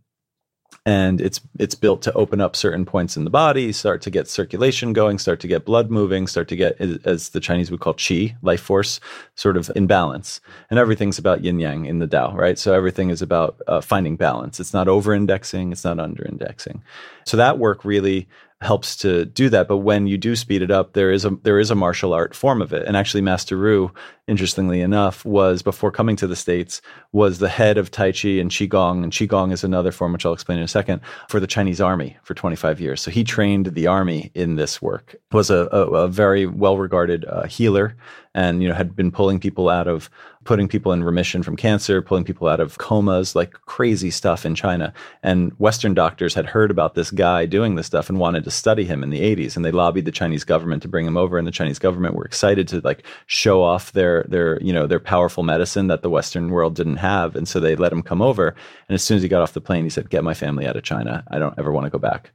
[0.84, 4.26] and it's it's built to open up certain points in the body, start to get
[4.26, 7.94] circulation going, start to get blood moving, start to get as the Chinese would call
[7.94, 8.98] qi, life force,
[9.36, 10.40] sort of in balance.
[10.70, 12.58] And everything's about yin yang in the Tao, right?
[12.58, 14.58] So everything is about uh, finding balance.
[14.58, 16.82] It's not over indexing, it's not under indexing.
[17.26, 18.26] So that work really
[18.62, 19.68] helps to do that.
[19.68, 22.34] But when you do speed it up, there is a there is a martial art
[22.34, 22.86] form of it.
[22.86, 23.92] And actually, Master Ru,
[24.26, 26.80] interestingly enough, was before coming to the states
[27.12, 30.32] was the head of Tai Chi and Qigong, and Qigong is another form which I'll
[30.32, 33.00] explain in a second for the Chinese army for 25 years.
[33.00, 35.16] So he trained the army in this work.
[35.32, 37.96] Was a, a, a very well regarded uh, healer,
[38.34, 40.10] and you know had been pulling people out of
[40.44, 44.54] putting people in remission from cancer, pulling people out of comas, like crazy stuff in
[44.54, 44.92] China.
[45.22, 48.84] And Western doctors had heard about this guy doing this stuff and wanted to study
[48.84, 49.54] him in the 80s.
[49.54, 51.38] And they lobbied the Chinese government to bring him over.
[51.38, 55.00] And the Chinese government were excited to like show off their their, you know, their
[55.00, 57.36] powerful medicine that the Western world didn't have.
[57.36, 58.48] And so they let him come over.
[58.88, 60.76] And as soon as he got off the plane, he said, Get my family out
[60.76, 61.24] of China.
[61.28, 62.32] I don't ever want to go back.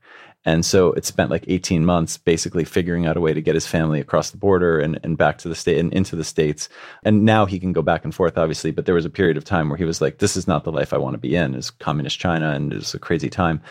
[0.48, 3.68] And so it spent like 18 months basically figuring out a way to get his
[3.68, 6.70] family across the border and, and back to the state and into the States.
[7.04, 8.72] And now he can go back and forth, obviously.
[8.72, 10.72] But there was a period of time where he was like, this is not the
[10.72, 13.62] life I want to be in, is communist China and it's a crazy time.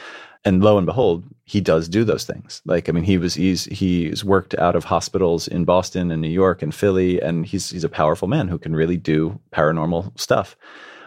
[0.44, 2.60] And lo and behold, he does do those things.
[2.66, 6.28] Like, I mean, he was he's he's worked out of hospitals in Boston and New
[6.28, 10.56] York and Philly, and he's he's a powerful man who can really do paranormal stuff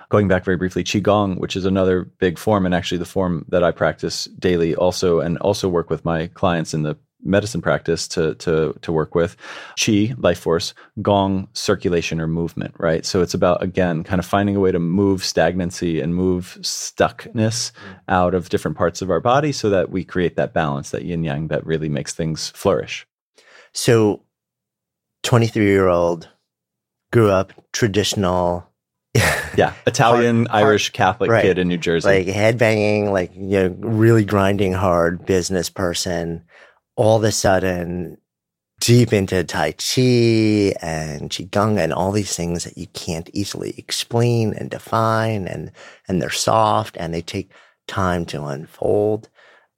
[0.10, 3.64] going back very briefly, Qigong, which is another big form, and actually the form that
[3.64, 8.34] I practice daily also, and also work with my clients in the medicine practice to
[8.36, 9.36] to to work with
[9.78, 13.06] qi life force gong circulation or movement right?
[13.06, 17.72] So it's about again kind of finding a way to move stagnancy and move stuckness
[17.72, 18.00] mm.
[18.08, 21.24] out of different parts of our body so that we create that balance that yin
[21.24, 23.06] yang that really makes things flourish.
[23.74, 24.24] So
[25.24, 26.30] 23 year old
[27.12, 28.69] grew up traditional
[29.14, 31.44] yeah, Italian, hard, Irish, Catholic right.
[31.44, 32.08] kid in New Jersey.
[32.08, 36.44] Like headbanging, like you know, really grinding hard business person.
[36.96, 38.18] All of a sudden,
[38.80, 44.54] deep into Tai Chi and Qigong and all these things that you can't easily explain
[44.54, 45.72] and define, and
[46.08, 47.52] and they're soft and they take
[47.88, 49.30] time to unfold.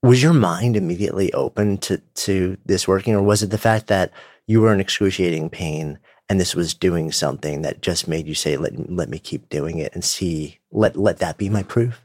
[0.03, 4.11] was your mind immediately open to to this working, or was it the fact that
[4.47, 5.99] you were in excruciating pain
[6.31, 9.79] and this was doing something that just made you say, "Let let me keep doing
[9.79, 12.01] it and see let let that be my proof"?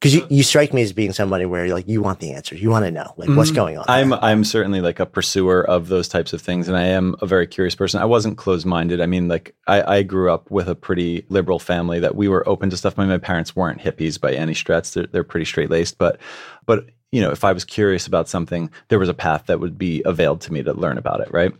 [0.00, 2.60] because you, you strike me as being somebody where like you want the answers.
[2.60, 3.56] You want to know like what's mm-hmm.
[3.56, 6.82] going on i'm i'm certainly like a pursuer of those types of things and i
[6.82, 8.02] am a very curious person.
[8.02, 9.00] I wasn't closed-minded.
[9.00, 12.46] I mean like i, I grew up with a pretty liberal family that we were
[12.46, 12.98] open to stuff.
[12.98, 14.92] My, my parents weren't hippies by any stretch.
[14.92, 16.18] They're, they're pretty straight-laced but
[16.66, 19.78] but you know if i was curious about something there was a path that would
[19.78, 21.54] be availed to me to learn about it right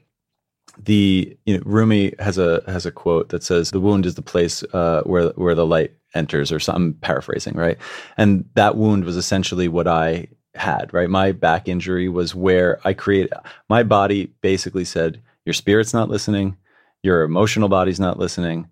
[0.82, 4.22] the you know Rumi has a has a quote that says the wound is the
[4.22, 7.78] place uh, where where the light enters or some paraphrasing, right?
[8.16, 11.10] And that wound was essentially what I had, right?
[11.10, 13.30] My back injury was where I create
[13.68, 16.56] my body basically said, Your spirit's not listening,
[17.02, 18.68] your emotional body's not listening,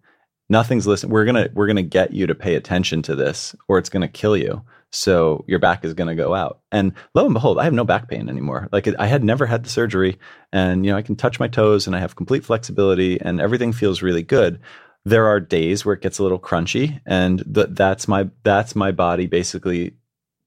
[0.48, 1.12] nothing's listening.
[1.12, 4.36] We're gonna we're gonna get you to pay attention to this, or it's gonna kill
[4.36, 4.62] you.
[4.92, 6.60] So your back is gonna go out.
[6.70, 8.68] And lo and behold, I have no back pain anymore.
[8.70, 10.18] Like I had never had the surgery,
[10.52, 13.72] and you know I can touch my toes and I have complete flexibility, and everything
[13.72, 14.60] feels really good
[15.04, 18.92] there are days where it gets a little crunchy and th- that's my that's my
[18.92, 19.94] body basically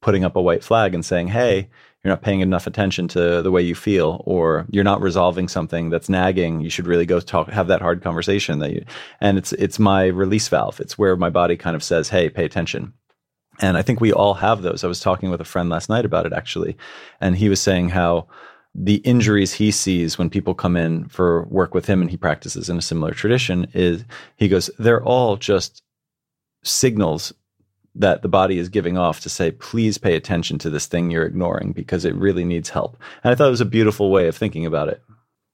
[0.01, 1.69] putting up a white flag and saying hey
[2.03, 5.89] you're not paying enough attention to the way you feel or you're not resolving something
[5.89, 8.86] that's nagging you should really go talk have that hard conversation that you
[9.19, 12.45] and it's it's my release valve it's where my body kind of says hey pay
[12.45, 12.93] attention
[13.59, 14.83] and i think we all have those.
[14.83, 16.77] I was talking with a friend last night about it actually
[17.21, 18.27] and he was saying how
[18.77, 22.69] the injuries he sees when people come in for work with him and he practices
[22.69, 24.03] in a similar tradition is
[24.35, 25.81] he goes they're all just
[26.63, 27.33] signals
[27.97, 31.25] that the body is giving off to say please pay attention to this thing you're
[31.25, 34.35] ignoring because it really needs help and i thought it was a beautiful way of
[34.35, 35.01] thinking about it.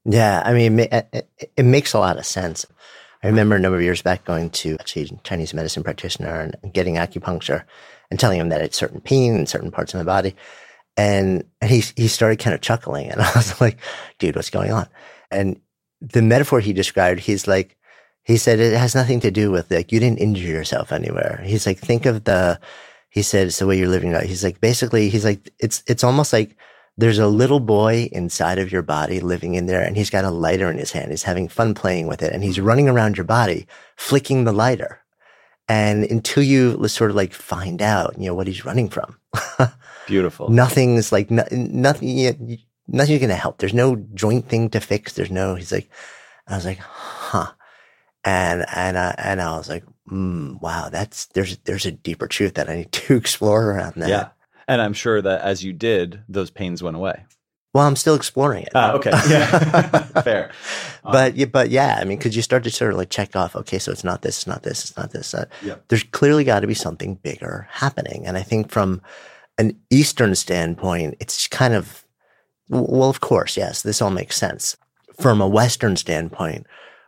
[0.04, 2.66] Yeah i mean it, makes a lot of sense.
[3.22, 4.84] I remember a number of years back going to a
[5.22, 7.62] chinese medicine practitioner and getting acupuncture
[8.12, 10.36] and telling him that it's certain pain in certain parts of my body
[10.96, 13.10] and, and he, he started kind of chuckling.
[13.10, 13.78] And I was like,
[14.18, 14.88] dude, what's going on?
[15.30, 15.60] And
[16.00, 17.76] the metaphor he described, he's like,
[18.24, 21.40] he said it has nothing to do with like, you didn't injure yourself anywhere.
[21.44, 22.60] He's like, think of the,
[23.08, 24.24] he said, it's the way you're living out.
[24.24, 26.56] He's like, basically, he's like, it's, it's almost like
[26.96, 30.30] there's a little boy inside of your body living in there and he's got a
[30.30, 31.10] lighter in his hand.
[31.10, 35.01] He's having fun playing with it and he's running around your body, flicking the lighter.
[35.72, 39.16] And until you sort of like find out, you know, what he's running from.
[40.06, 40.50] Beautiful.
[40.50, 42.58] Nothing's like no, nothing.
[42.88, 43.58] Nothing's going to help.
[43.58, 45.14] There's no joint thing to fix.
[45.14, 45.54] There's no.
[45.54, 45.88] He's like,
[46.46, 47.52] I was like, huh,
[48.22, 52.54] and and uh, and I was like, mm, wow, that's there's there's a deeper truth
[52.54, 54.10] that I need to explore around that.
[54.10, 54.28] Yeah,
[54.68, 57.24] and I'm sure that as you did, those pains went away.
[57.72, 58.72] Well, I'm still exploring it.
[58.74, 59.10] Ah, okay.
[59.28, 60.00] Yeah.
[60.22, 60.52] Fair.
[61.02, 63.56] but yeah, but yeah, I mean, because you start to sort of like check off,
[63.56, 65.32] okay, so it's not this, it's not this, it's not this.
[65.32, 65.84] Uh, yep.
[65.88, 68.26] There's clearly got to be something bigger happening.
[68.26, 69.00] And I think from
[69.56, 72.04] an Eastern standpoint, it's kind of,
[72.68, 74.76] well, of course, yes, this all makes sense.
[75.18, 76.66] From a Western standpoint,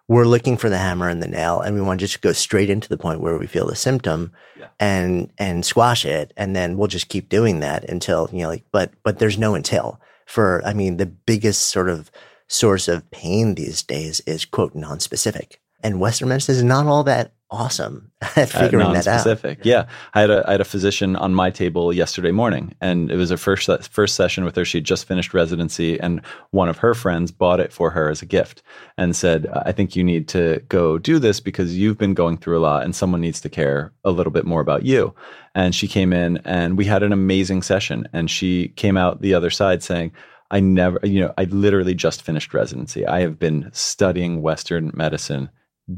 [0.08, 2.70] we're looking for the hammer and the nail and we want to just go straight
[2.70, 4.66] into the point where we feel the symptom yeah.
[4.78, 8.64] and and squash it and then we'll just keep doing that until you know like
[8.70, 12.10] but but there's no until for i mean the biggest sort of
[12.48, 17.34] source of pain these days is quote non-specific and western medicine is not all that
[17.54, 19.22] awesome at uh, figuring that out.
[19.64, 23.16] Yeah, I had a I had a physician on my table yesterday morning, and it
[23.16, 24.64] was her first first session with her.
[24.64, 26.20] She just finished residency, and
[26.50, 28.62] one of her friends bought it for her as a gift,
[28.98, 32.58] and said, "I think you need to go do this because you've been going through
[32.58, 35.14] a lot, and someone needs to care a little bit more about you."
[35.54, 39.34] And she came in, and we had an amazing session, and she came out the
[39.34, 40.12] other side saying.
[40.50, 43.04] I never, you know, I literally just finished residency.
[43.04, 45.48] I have been studying Western medicine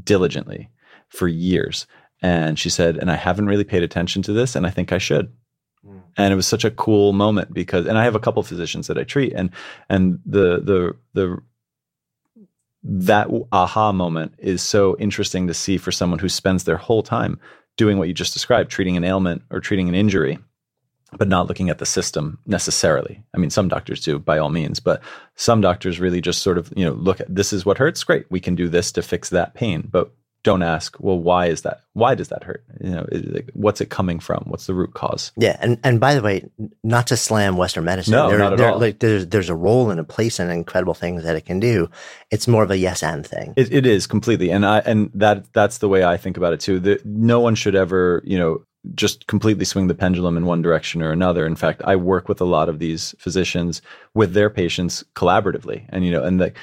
[0.03, 0.69] diligently
[1.09, 1.87] for years.
[2.21, 4.97] And she said, and I haven't really paid attention to this, and I think I
[4.97, 5.31] should.
[5.85, 6.01] Mm.
[6.17, 8.87] And it was such a cool moment because, and I have a couple of physicians
[8.87, 9.51] that I treat, and
[9.89, 11.37] and the the the
[12.83, 17.39] that aha moment is so interesting to see for someone who spends their whole time
[17.75, 20.39] doing what you just described, treating an ailment or treating an injury,
[21.17, 23.23] but not looking at the system necessarily.
[23.33, 25.01] I mean, some doctors do by all means, but
[25.35, 28.03] some doctors really just sort of, you know, look at this is what hurts.
[28.03, 28.25] Great.
[28.29, 29.87] We can do this to fix that pain.
[29.89, 30.11] But
[30.43, 31.81] don't ask, well, why is that?
[31.91, 32.63] Why does that hurt?
[32.79, 33.05] You know,
[33.53, 34.45] what's it coming from?
[34.47, 35.33] What's the root cause?
[35.35, 36.49] Yeah, and and by the way,
[36.83, 38.13] not to slam Western medicine.
[38.13, 38.79] No, there, not at there, all.
[38.79, 41.89] Like, there's there's a role and a place and incredible things that it can do.
[42.31, 43.55] It's more of a yes and thing.
[43.57, 46.61] It, it is completely, and I and that that's the way I think about it
[46.61, 46.79] too.
[46.79, 48.63] That no one should ever, you know,
[48.95, 51.45] just completely swing the pendulum in one direction or another.
[51.45, 53.81] In fact, I work with a lot of these physicians
[54.13, 56.53] with their patients collaboratively, and you know, and the,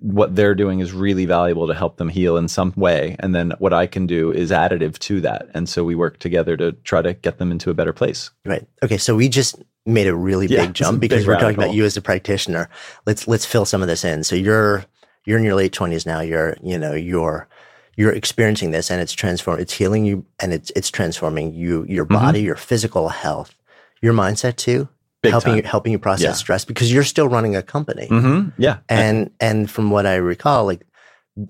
[0.00, 3.16] what they're doing is really valuable to help them heal in some way.
[3.20, 5.48] And then what I can do is additive to that.
[5.54, 8.30] And so we work together to try to get them into a better place.
[8.44, 8.66] Right.
[8.82, 8.98] Okay.
[8.98, 9.56] So we just
[9.86, 12.68] made a really Yeah, big jump because big we're talking about you as a practitioner.
[13.06, 14.24] Let's let's fill some of this in.
[14.24, 14.86] So you're
[15.24, 16.20] you're in your late twenties now.
[16.20, 17.48] You're you know you're
[17.96, 22.04] you're experiencing this and it's transform it's healing you and it's it's transforming you your
[22.06, 22.14] Mm-hmm.
[22.14, 23.54] body your physical health
[24.02, 24.88] your mindset too
[25.22, 25.56] Big helping time.
[25.58, 26.32] you helping you process Yeah.
[26.32, 28.50] stress because you're still running a company Mm-hmm.
[28.62, 28.78] Yeah.
[28.88, 30.86] and and from what I recall like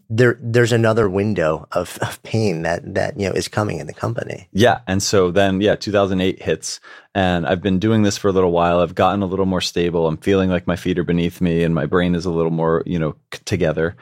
[0.08, 3.92] there there's another window of, of pain that that you know is coming in the
[3.92, 4.80] company Yeah.
[4.86, 6.80] And so then, yeah, 2008 hits,
[7.14, 8.80] and I've been doing this for a little while.
[8.80, 10.06] I've gotten a little more stable.
[10.06, 12.82] I'm feeling like my feet are beneath me, and my brain is a little more,
[12.86, 13.14] you know,
[13.44, 13.94] together,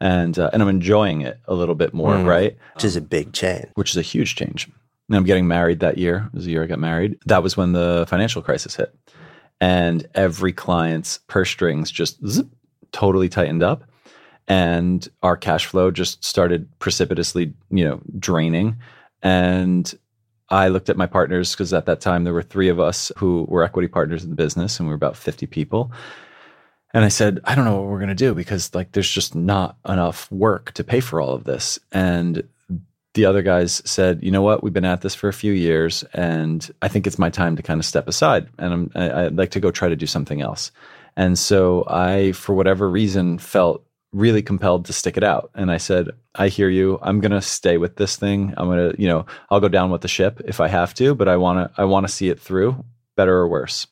[0.00, 2.26] and uh, and I'm enjoying it a little bit more, Mm.
[2.26, 2.56] right?
[2.74, 4.68] which is a big change Which is a huge change.
[5.08, 6.28] And I'm getting married that year.
[6.32, 7.18] It was the year I got married.
[7.26, 8.94] That was when the financial crisis hit,
[9.60, 12.46] and every client's purse strings just zip,
[12.92, 13.84] totally tightened up
[14.48, 18.76] and our cash flow just started precipitously, you know, draining.
[19.22, 19.92] And
[20.48, 23.44] I looked at my partners because at that time there were three of us who
[23.48, 25.92] were equity partners in the business, and we were about 50 people.
[26.92, 29.34] And I said, I don't know what we're going to do because like there's just
[29.34, 31.78] not enough work to pay for all of this.
[31.92, 32.42] And
[33.14, 36.04] the other guys said, you know what, we've been at this for a few years,
[36.12, 39.50] and I think it's my time to kind of step aside, and I, I'd like
[39.50, 40.70] to go try to do something else.
[41.16, 45.50] And so I, for whatever reason, felt really compelled to stick it out.
[45.54, 46.98] And I said, I hear you.
[47.02, 48.54] I'm going to stay with this thing.
[48.56, 51.14] I'm going to, you know, I'll go down with the ship if I have to,
[51.14, 52.84] but I want to, I want to see it through,
[53.16, 53.86] better or worse.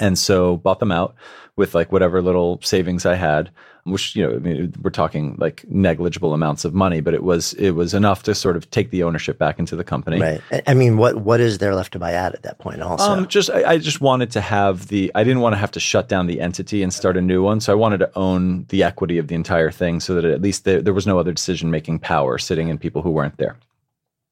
[0.00, 1.16] And so bought them out
[1.58, 3.50] with like whatever little savings I had,
[3.84, 7.54] which, you know, I mean, we're talking like negligible amounts of money, but it was,
[7.54, 10.20] it was enough to sort of take the ownership back into the company.
[10.20, 13.10] right I- mean what what is there left to buy out at that point also
[13.10, 15.80] Um, just I, I just wanted to have the I didn't want to have to
[15.80, 18.82] shut down the entity and start a new one, so I wanted to own the
[18.84, 21.70] equity of the entire thing, so that at least there, there was no other decision
[21.70, 23.56] making power sitting in people who weren't there.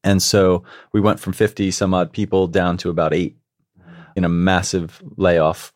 [0.04, 0.62] And so
[0.92, 3.34] we went from fifty some odd people down to about eight
[4.14, 5.72] in a massive layoff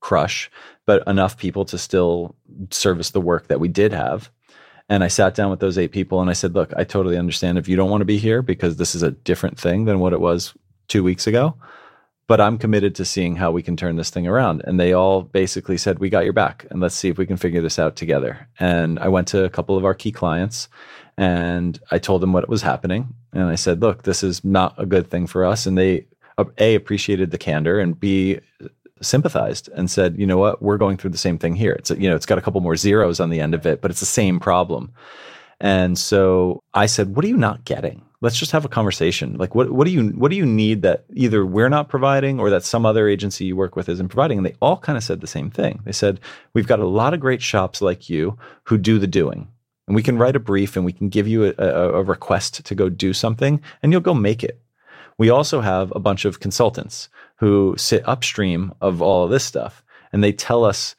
[0.00, 0.50] crush,
[0.86, 2.34] but enough people to still
[2.70, 4.30] service the work that we did have.
[4.88, 7.58] And I sat down with those eight people and I said, Look, I totally understand
[7.58, 10.12] if you don't want to be here because this is a different thing than what
[10.12, 10.54] it was
[10.88, 11.56] two weeks ago.
[12.28, 14.62] But I'm committed to seeing how we can turn this thing around.
[14.64, 17.36] And they all basically said, We got your back and let's see if we can
[17.36, 18.48] figure this out together.
[18.60, 20.68] And I went to a couple of our key clients
[21.18, 23.14] and I told them what was happening.
[23.32, 25.66] And I said, Look, this is not a good thing for us.
[25.66, 26.06] And they,
[26.58, 28.38] A, appreciated the candor and B,
[29.02, 31.72] sympathized and said, you know what, we're going through the same thing here.
[31.72, 33.90] It's you know, it's got a couple more zeros on the end of it, but
[33.90, 34.92] it's the same problem.
[35.60, 38.02] And so I said, what are you not getting?
[38.20, 39.36] Let's just have a conversation.
[39.36, 42.50] Like what what do you what do you need that either we're not providing or
[42.50, 44.38] that some other agency you work with isn't providing?
[44.38, 45.80] And they all kind of said the same thing.
[45.84, 46.20] They said,
[46.54, 49.48] we've got a lot of great shops like you who do the doing.
[49.86, 52.64] And we can write a brief and we can give you a, a, a request
[52.64, 54.60] to go do something and you'll go make it.
[55.18, 59.82] We also have a bunch of consultants who sit upstream of all of this stuff
[60.12, 60.94] and they tell us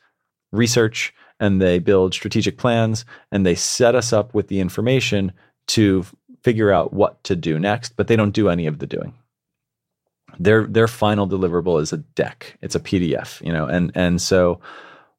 [0.52, 5.32] research and they build strategic plans and they set us up with the information
[5.68, 6.06] to
[6.42, 9.14] figure out what to do next, but they don't do any of the doing.
[10.40, 12.58] Their their final deliverable is a deck.
[12.62, 14.60] It's a PDF, you know, and and so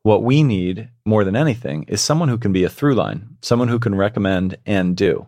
[0.03, 3.69] what we need more than anything is someone who can be a through line, someone
[3.69, 5.27] who can recommend and do.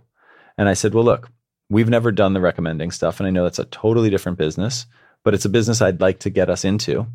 [0.56, 1.28] And I said, well, look,
[1.70, 4.84] we've never done the recommending stuff, and I know that's a totally different business,
[5.24, 7.06] but it's a business I'd like to get us into.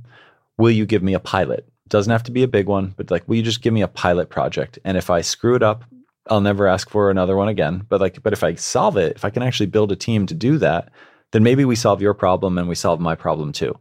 [0.58, 1.68] Will you give me a pilot?
[1.90, 3.88] Doesn't have to be a big one, but like, will you just give me a
[3.88, 4.80] pilot project?
[4.84, 5.84] And if I screw it up,
[6.28, 7.86] I'll never ask for another one again.
[7.88, 10.34] But like, but if I solve it, if I can actually build a team to
[10.34, 10.90] do that,
[11.32, 13.78] then maybe we solve your problem and we solve my problem too.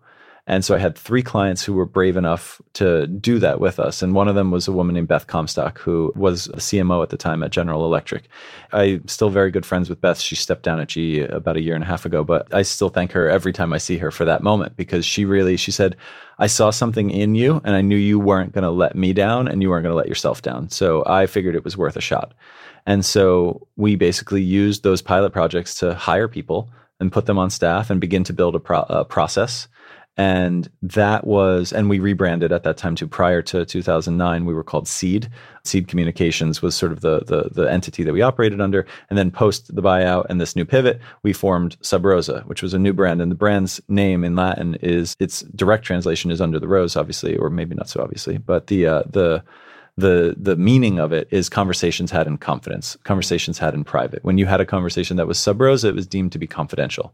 [0.46, 4.02] And so I had three clients who were brave enough to do that with us.
[4.02, 7.08] And one of them was a woman named Beth Comstock, who was a CMO at
[7.08, 8.28] the time at General Electric.
[8.70, 10.20] I'm still very good friends with Beth.
[10.20, 12.90] She stepped down at GE about a year and a half ago, but I still
[12.90, 15.96] thank her every time I see her for that moment because she really, she said,
[16.38, 19.48] I saw something in you and I knew you weren't going to let me down
[19.48, 20.68] and you weren't going to let yourself down.
[20.68, 22.34] So I figured it was worth a shot.
[22.84, 26.68] And so we basically used those pilot projects to hire people
[27.00, 29.68] and put them on staff and begin to build a, pro- a process
[30.16, 34.62] and that was and we rebranded at that time to prior to 2009 we were
[34.62, 35.28] called seed.
[35.64, 38.86] Seed communications was sort of the, the the entity that we operated under.
[39.10, 42.74] And then post the buyout and this new pivot we formed sub rosa which was
[42.74, 43.20] a new brand.
[43.20, 47.36] And the brand's name in latin is its direct translation is under the rose obviously
[47.36, 49.42] or maybe not so obviously but the uh, the
[49.96, 54.24] the the meaning of it is conversations had in confidence conversations had in private.
[54.24, 57.12] When you had a conversation that was sub rosa it was deemed to be confidential.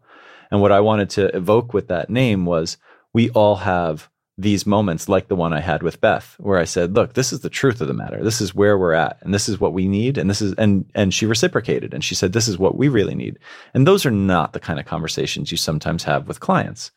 [0.50, 2.76] And what i wanted to evoke with that name was
[3.12, 4.08] we all have
[4.38, 7.40] these moments like the one I had with Beth where I said, "Look, this is
[7.40, 8.24] the truth of the matter.
[8.24, 10.90] This is where we're at and this is what we need and this is and
[10.94, 13.38] and she reciprocated and she said this is what we really need."
[13.74, 16.90] And those are not the kind of conversations you sometimes have with clients.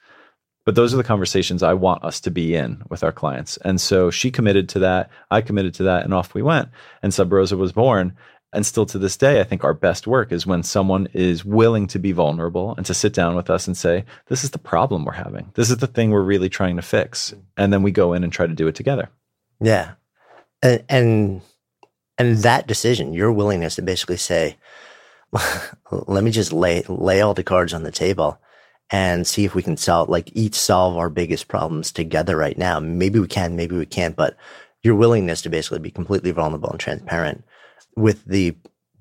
[0.66, 3.58] But those are the conversations I want us to be in with our clients.
[3.58, 6.70] And so she committed to that, I committed to that and off we went.
[7.02, 8.16] And Sub Rosa was born
[8.54, 11.88] and still to this day, I think our best work is when someone is willing
[11.88, 15.06] to be vulnerable and to sit down with us and say, This is the problem
[15.06, 15.52] we're having.
[15.56, 17.34] This is the thing we're really trying to fix.
[17.58, 19.10] And then we go in and try to do it together.
[19.60, 19.94] Yeah.
[20.62, 21.42] And and,
[22.18, 24.58] and that decision, your willingness to basically say,
[25.92, 28.40] let me just lay lay all the cards on the table
[28.90, 32.80] and see if we can solve like each solve our biggest problems together right now.
[32.80, 34.38] Maybe we can, maybe we can't, but
[34.84, 37.44] your willingness to basically be completely vulnerable and transparent
[37.96, 38.56] with the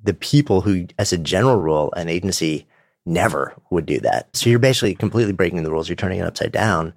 [0.04, 2.66] the people who, as a general rule, an agency
[3.06, 4.34] never would do that.
[4.36, 5.88] So you're basically completely breaking the rules.
[5.88, 6.92] You're turning it upside down.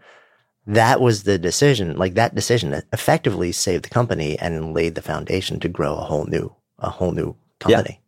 [0.66, 1.96] That was the decision.
[1.98, 6.26] Like that decision effectively saved the company and laid the foundation to grow a whole
[6.26, 8.00] new, a whole new company.
[8.00, 8.05] Yeah,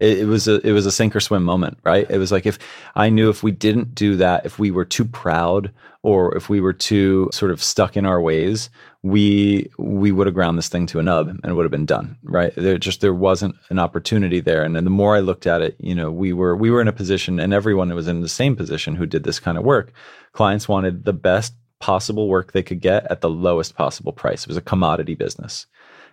[0.00, 2.10] it, it, was a it was a sink or swim moment, right?
[2.10, 2.58] It was like if
[2.94, 5.70] I knew if we didn't do that, if we were too proud
[6.02, 8.70] or if we were too sort of stuck in our ways,
[9.02, 11.84] we we would have ground this thing to a nub and it would have been
[11.84, 12.54] done, right?
[12.56, 14.62] There just there wasn't an opportunity there.
[14.62, 16.88] And then the more I looked at it, you know, we were we were in
[16.88, 19.92] a position, and everyone was in the same position who did this kind of work.
[20.32, 24.42] Clients wanted the best possible work they could get at the lowest possible price.
[24.42, 25.66] It was a commodity business.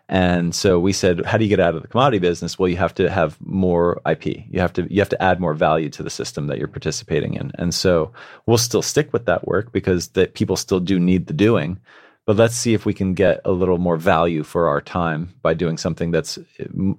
[0.10, 2.60] And so we said, how do you get out of the commodity business?
[2.60, 4.26] Well, you have to have more IP.
[4.50, 7.36] You have to you have to add more value to the system that you're participating
[7.36, 7.52] in.
[7.56, 8.12] And so
[8.46, 11.80] we'll still stick with that work because that people still do need the doing.
[12.26, 15.54] But let's see if we can get a little more value for our time by
[15.54, 16.40] doing something that's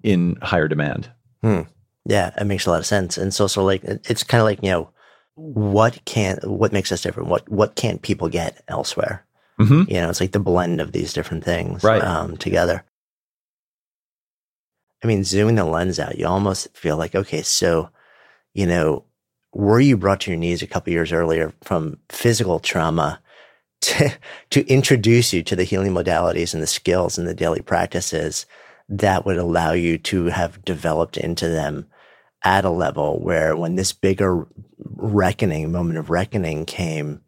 [0.03, 1.11] in higher demand.
[1.43, 1.63] Hmm.
[2.05, 3.17] Yeah, it makes a lot of sense.
[3.17, 4.91] And so, so like, it's kind of like you know,
[5.37, 7.29] what can what makes us different?
[7.29, 9.25] What what can't people get elsewhere?
[9.61, 9.91] Mm-hmm.
[9.91, 12.03] You know, it's like the blend of these different things right.
[12.03, 12.85] um, together.
[15.05, 17.91] I mean, zooming the lens out, you almost feel like, okay, so,
[18.55, 19.05] you know,
[19.53, 23.21] were you brought to your knees a couple years earlier from physical trauma
[23.83, 24.11] to,
[24.49, 28.47] to introduce you to the healing modalities and the skills and the daily practices
[28.89, 31.87] that would allow you to have developed into them
[32.43, 34.47] at a level where when this bigger
[34.79, 37.21] reckoning, moment of reckoning came,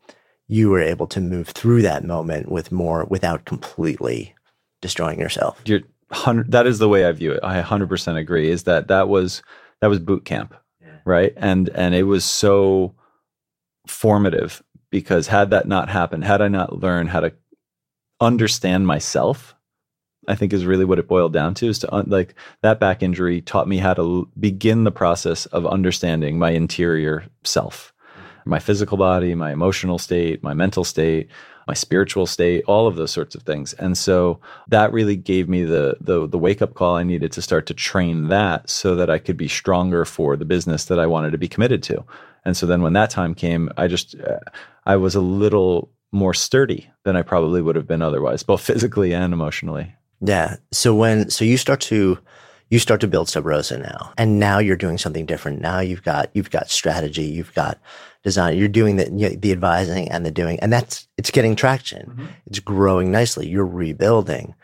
[0.48, 4.34] you were able to move through that moment with more without completely
[4.80, 5.60] destroying yourself.
[5.66, 6.50] You're hundred.
[6.52, 7.40] That is the way I view it.
[7.42, 8.50] I hundred percent agree.
[8.50, 9.42] Is that that was
[9.80, 10.98] that was boot camp, yeah.
[11.04, 11.32] right?
[11.36, 12.94] And and it was so
[13.86, 17.32] formative because had that not happened, had I not learned how to
[18.20, 19.54] understand myself,
[20.28, 21.68] I think is really what it boiled down to.
[21.68, 25.46] Is to un- like that back injury taught me how to l- begin the process
[25.46, 28.46] of understanding my interior self, mm.
[28.46, 31.28] my physical body, my emotional state, my mental state,
[31.66, 33.72] my spiritual state, all of those sorts of things.
[33.74, 37.42] And so that really gave me the the the wake up call I needed to
[37.42, 41.06] start to train that so that I could be stronger for the business that I
[41.06, 42.04] wanted to be committed to.
[42.44, 44.38] And so then when that time came, I just uh,
[44.84, 49.12] I was a little more sturdy than I probably would have been otherwise, both physically
[49.12, 49.94] and emotionally.
[50.20, 50.56] Yeah.
[50.72, 52.18] So when so you start to
[52.68, 55.60] you start to build Sub Rosa now, and now you're doing something different.
[55.60, 57.78] Now you've got you've got strategy, you've got
[58.24, 58.58] design.
[58.58, 62.10] You're doing the you know, the advising and the doing, and that's it's getting traction.
[62.10, 62.26] Mm-hmm.
[62.46, 63.48] It's growing nicely.
[63.48, 64.54] You're rebuilding,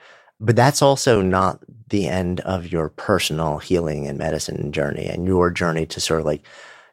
[0.40, 5.50] but that's also not the end of your personal healing and medicine journey and your
[5.50, 6.42] journey to sort of like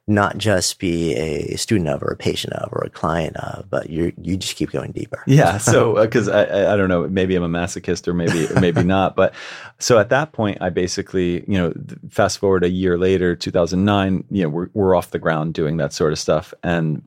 [0.10, 3.90] not just be a student of or a patient of or a client of, but
[3.92, 5.24] you you just keep going deeper.
[5.28, 5.58] Yeah.
[5.70, 9.16] So because uh, I I don't know, maybe I'm a masochist or maybe maybe not,
[9.16, 9.36] but
[9.78, 11.74] so at that point, I basically you know
[12.10, 15.94] fast forward a year later, 2009, you know we're we're off the ground doing that
[15.94, 17.04] sort of stuff, and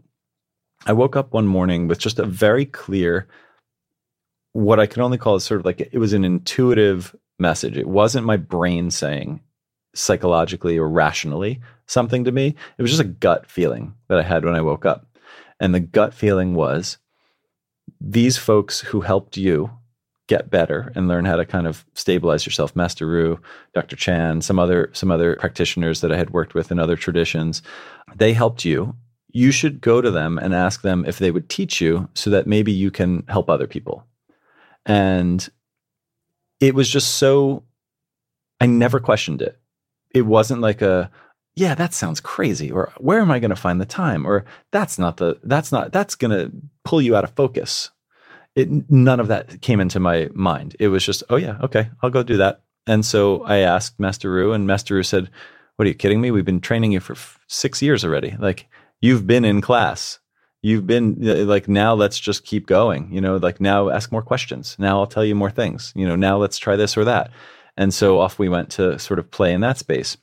[0.86, 3.26] I woke up one morning with just a very clear,
[4.52, 7.76] what I can only call it sort of like it was an intuitive message.
[7.76, 9.40] It wasn't my brain saying
[9.94, 12.54] psychologically or rationally something to me.
[12.78, 15.06] It was just a gut feeling that I had when I woke up.
[15.60, 16.98] And the gut feeling was
[18.00, 19.70] these folks who helped you
[20.28, 23.38] get better and learn how to kind of stabilize yourself, Master Ru,
[23.74, 23.96] Dr.
[23.96, 27.62] Chan, some other some other practitioners that I had worked with in other traditions,
[28.14, 28.96] they helped you.
[29.28, 32.46] You should go to them and ask them if they would teach you so that
[32.46, 34.06] maybe you can help other people.
[34.84, 35.48] And
[36.60, 37.64] it was just so
[38.60, 39.58] I never questioned it.
[40.14, 41.10] It wasn't like a
[41.54, 42.70] yeah, that sounds crazy.
[42.70, 44.26] Or where am I going to find the time?
[44.26, 46.50] Or that's not the, that's not, that's going to
[46.84, 47.90] pull you out of focus.
[48.56, 50.76] It, none of that came into my mind.
[50.80, 52.62] It was just, oh yeah, okay, I'll go do that.
[52.86, 55.30] And so I asked Master Ru, and Master Ru said,
[55.76, 56.30] What are you kidding me?
[56.30, 58.34] We've been training you for f- six years already.
[58.38, 58.66] Like,
[59.00, 60.18] you've been in class.
[60.62, 64.22] you've been uh, like now let's just keep going you know like now ask more
[64.22, 67.30] questions now i'll tell you more things you know now let's try this or that
[67.76, 70.16] and so off we went to sort of play in that space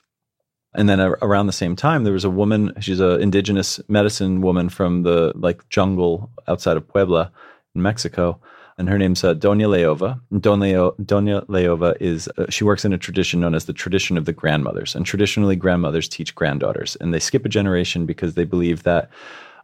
[0.75, 4.69] and then around the same time there was a woman she's an indigenous medicine woman
[4.69, 7.31] from the like jungle outside of puebla
[7.75, 8.39] in mexico
[8.79, 10.21] and her name's uh, Doña Leova.
[10.31, 14.23] Doña, Doña Leova is uh, she works in a tradition known as the tradition of
[14.23, 18.83] the grandmothers, and traditionally grandmothers teach granddaughters, and they skip a generation because they believe
[18.83, 19.09] that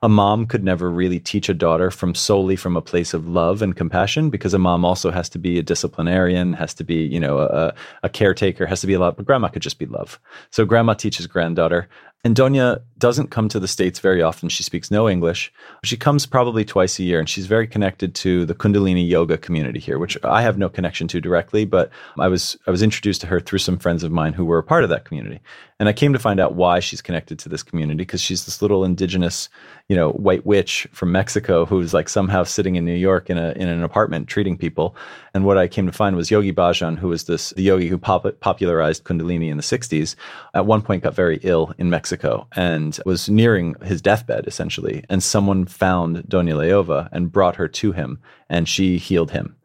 [0.06, 3.64] a mom could never really teach a daughter from solely from a place of love
[3.64, 7.20] and compassion because a mom also has to be a disciplinarian, has to be, you
[7.20, 10.20] know, a, a caretaker, has to be a lot, but grandma could just be love.
[10.52, 11.90] So grandma teaches granddaughter.
[12.24, 14.50] And Doña doesn't come to the States very often.
[14.50, 15.54] She speaks no English.
[15.84, 19.80] She comes probably twice a year, and she's very connected to the Kundalini yoga community
[19.80, 23.28] here, which I have no connection to directly, but I was I was introduced to
[23.28, 25.40] her through some friends of mine who were a part of that community.
[25.78, 28.62] And I came to find out why she's connected to this community because she's this
[28.62, 29.50] little indigenous,
[29.90, 33.52] you know, white witch from Mexico who's like somehow sitting in New York in a
[33.58, 34.96] in an apartment treating people.
[35.34, 37.98] And what I came to find was Yogi Bhajan, who was this the yogi who
[37.98, 40.16] pop- popularized Kundalini in the 60s,
[40.54, 45.04] at one point got very ill in Mexico and was nearing his deathbed essentially.
[45.10, 48.20] And someone found Doña Leova and brought her to him,
[48.50, 49.58] and she healed him.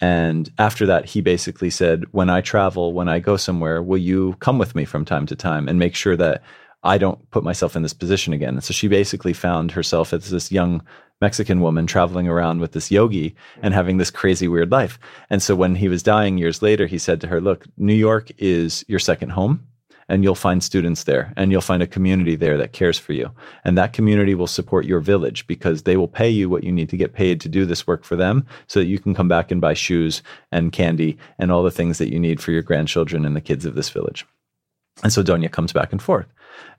[0.00, 4.36] And after that, he basically said, When I travel, when I go somewhere, will you
[4.40, 6.42] come with me from time to time and make sure that
[6.84, 8.54] I don't put myself in this position again?
[8.54, 10.82] And so she basically found herself as this young
[11.20, 15.00] Mexican woman traveling around with this yogi and having this crazy weird life.
[15.30, 18.30] And so when he was dying years later, he said to her, Look, New York
[18.38, 19.66] is your second home
[20.08, 23.30] and you'll find students there and you'll find a community there that cares for you.
[23.64, 26.88] And that community will support your village because they will pay you what you need
[26.90, 29.50] to get paid to do this work for them so that you can come back
[29.50, 33.24] and buy shoes and candy and all the things that you need for your grandchildren
[33.24, 34.26] and the kids of this village.
[35.02, 36.26] And so Doña comes back and forth.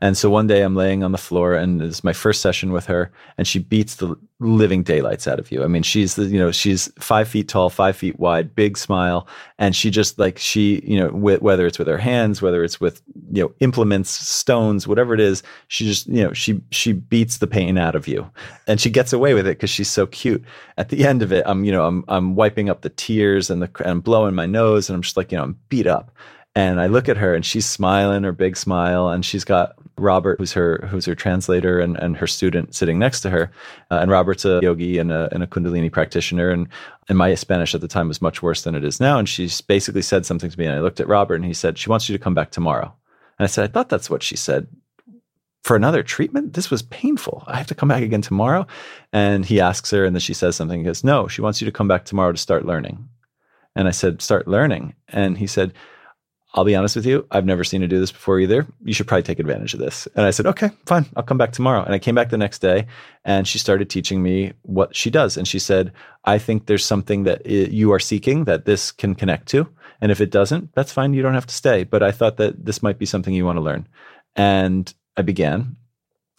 [0.02, 2.86] And so one day I'm laying on the floor and it's my first session with
[2.86, 5.64] her and she beats the living daylights out of you.
[5.64, 9.28] I mean, she's the, you know, she's five feet tall, five feet wide, big smile.
[9.58, 12.80] And she just like, she, you know, wh- whether it's with her hands, whether it's
[12.80, 13.02] with,
[13.34, 17.48] you know, implements, stones, whatever it is, she just, you know, she, she beats the
[17.48, 18.30] pain out of you
[18.68, 20.44] and she gets away with it because she's so cute.
[20.78, 23.62] At the end of it, I'm, you know, I'm, I'm wiping up the tears and
[23.62, 26.16] the, and I'm blowing my nose and I'm just like, you know, I'm beat up.
[26.60, 30.40] And I look at her and she's smiling, her big smile, and she's got Robert,
[30.40, 33.50] who's her who's her translator and, and her student sitting next to her.
[33.90, 36.50] Uh, and Robert's a yogi and a, and a Kundalini practitioner.
[36.50, 36.68] And,
[37.08, 39.18] and my Spanish at the time was much worse than it is now.
[39.18, 40.66] And she's basically said something to me.
[40.66, 42.94] And I looked at Robert and he said, She wants you to come back tomorrow.
[43.38, 44.68] And I said, I thought that's what she said
[45.64, 46.56] for another treatment?
[46.56, 47.46] This was painful.
[47.48, 48.68] I have to come back again tomorrow.
[49.14, 50.80] And he asks her, and then she says something.
[50.80, 53.08] He goes, No, she wants you to come back tomorrow to start learning.
[53.78, 54.96] And I said, Start learning.
[55.08, 55.74] And he said,
[56.56, 58.66] I'll be honest with you, I've never seen her do this before either.
[58.84, 60.08] You should probably take advantage of this.
[60.16, 61.84] And I said, okay, fine, I'll come back tomorrow.
[61.84, 62.88] And I came back the next day
[63.24, 65.38] and she started teaching me what she does.
[65.38, 65.94] And she said,
[66.26, 69.70] I think there's something that you are seeking that this can connect to.
[70.02, 71.14] And if it doesn't, that's fine.
[71.14, 71.84] You don't have to stay.
[71.84, 73.88] But I thought that this might be something you want to learn.
[74.36, 75.76] And I began.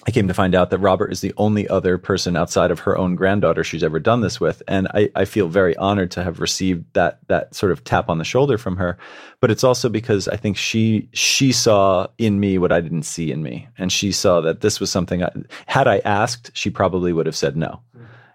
[0.07, 2.97] I came to find out that Robert is the only other person outside of her
[2.97, 4.63] own granddaughter she's ever done this with.
[4.67, 8.17] And I, I, feel very honored to have received that that sort of tap on
[8.17, 8.97] the shoulder from her.
[9.41, 13.31] But it's also because I think she she saw in me what I didn't see
[13.31, 13.69] in me.
[13.77, 15.31] And she saw that this was something I,
[15.67, 17.81] had I asked, she probably would have said no.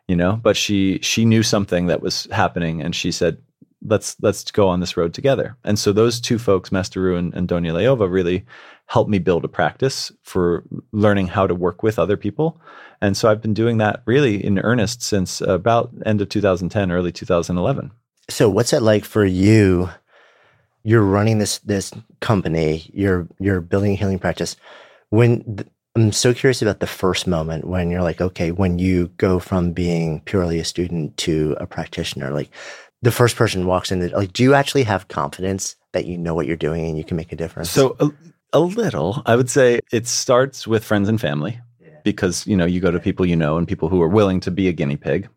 [0.07, 3.39] You know, but she she knew something that was happening and she said,
[3.87, 5.57] let's let's go on this road together.
[5.63, 8.45] And so those two folks, Master Ru and, and Doña Leova, really
[8.87, 12.61] helped me build a practice for learning how to work with other people.
[13.01, 17.11] And so I've been doing that really in earnest since about end of 2010, early
[17.11, 17.91] 2011.
[18.29, 19.89] So what's that like for you?
[20.83, 22.89] You're running this this company.
[22.93, 24.55] You're you're building a healing practice.
[25.09, 29.07] When th- I'm so curious about the first moment when you're like, okay, when you
[29.17, 32.49] go from being purely a student to a practitioner, like
[33.01, 36.47] the first person walks in, like, do you actually have confidence that you know what
[36.47, 37.71] you're doing and you can make a difference?
[37.71, 38.09] So uh,
[38.55, 41.99] a, little, I would say it starts with friends and family yeah.
[42.03, 44.51] because, you know, you go to people you know and people who are willing to
[44.51, 45.29] be a guinea pig.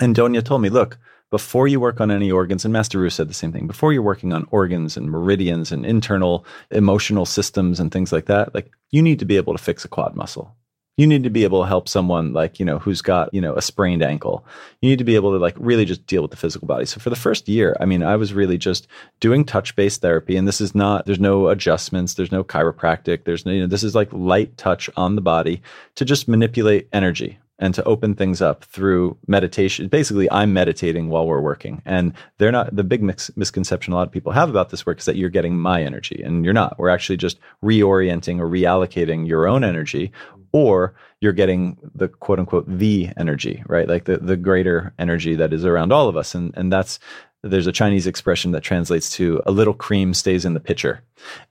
[0.00, 0.98] And Doña told me, look,
[1.30, 4.02] before you work on any organs, and Master Ru said the same thing, before you're
[4.02, 9.02] working on organs and meridians and internal emotional systems and things like that, like you
[9.02, 10.54] need to be able to fix a quad muscle
[11.00, 13.54] you need to be able to help someone like you know who's got you know
[13.54, 14.44] a sprained ankle.
[14.80, 16.86] You need to be able to like really just deal with the physical body.
[16.86, 18.86] So for the first year i mean i was really just
[19.18, 23.44] doing touch based therapy and this is not there's no adjustments there's no chiropractic there's
[23.44, 25.60] no you know this is like light touch on the body
[25.96, 29.86] to just manipulate energy and to open things up through meditation.
[29.86, 31.82] Basically, I'm meditating while we're working.
[31.84, 34.98] And they're not the big mis- misconception a lot of people have about this work
[34.98, 36.78] is that you're getting my energy, and you're not.
[36.78, 40.10] We're actually just reorienting or reallocating your own energy,
[40.52, 43.86] or you're getting the quote unquote the energy, right?
[43.88, 46.34] Like the, the greater energy that is around all of us.
[46.34, 46.98] And, and that's
[47.42, 51.02] there's a Chinese expression that translates to a little cream stays in the pitcher.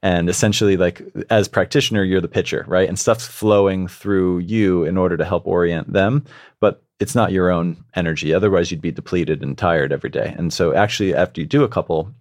[0.02, 2.88] And essentially, like as practitioner, you're the pitcher, right?
[2.88, 6.24] And stuff's flowing through you in order to help orient them.
[6.60, 8.32] But it's not your own energy.
[8.32, 10.34] Otherwise, you'd be depleted and tired every day.
[10.36, 12.12] And so, actually, after you do a couple,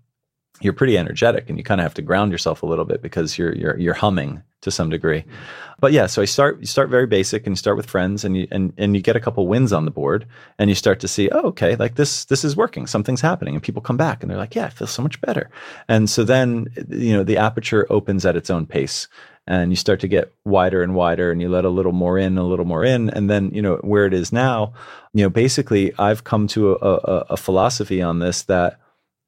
[0.61, 3.37] you're pretty energetic and you kind of have to ground yourself a little bit because
[3.37, 5.21] you're you're you're humming to some degree.
[5.21, 5.33] Mm-hmm.
[5.79, 8.35] But yeah, so I start you start very basic and you start with friends and
[8.35, 10.25] you and, and you get a couple wins on the board
[10.57, 13.55] and you start to see, oh, okay, like this this is working, something's happening.
[13.55, 15.49] And people come back and they're like, Yeah, I feel so much better.
[15.87, 19.07] And so then you know, the aperture opens at its own pace
[19.47, 22.37] and you start to get wider and wider and you let a little more in,
[22.37, 23.09] a little more in.
[23.09, 24.73] And then, you know, where it is now,
[25.13, 28.79] you know, basically I've come to a, a, a philosophy on this that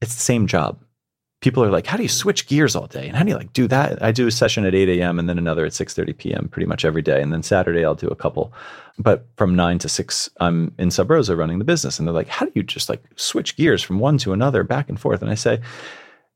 [0.01, 0.79] it's the same job
[1.41, 3.07] people are like, how do you switch gears all day?
[3.07, 4.01] And how do you like do that?
[4.01, 5.19] I do a session at 8 a.m.
[5.19, 6.47] and then another at 6.30 p.m.
[6.47, 7.21] pretty much every day.
[7.21, 8.53] And then Saturday I'll do a couple.
[8.99, 11.97] But from 9 to 6, I'm in Sub Rosa running the business.
[11.97, 14.87] And they're like, how do you just like switch gears from one to another back
[14.87, 15.23] and forth?
[15.23, 15.59] And I say,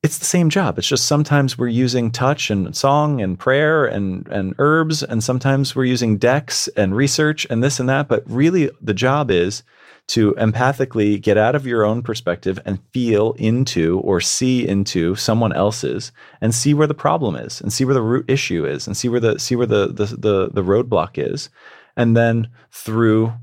[0.01, 0.77] it's the same job.
[0.77, 5.03] It's just sometimes we're using touch and song and prayer and, and herbs.
[5.03, 8.07] And sometimes we're using decks and research and this and that.
[8.07, 9.61] But really the job is–
[10.07, 15.51] to empathically get out of your own perspective and feel into or see into someone
[15.53, 18.95] else's and see where the problem is and see where the root issue is and
[18.95, 21.49] see where the see where the the the, the roadblock is.
[21.97, 23.33] And then through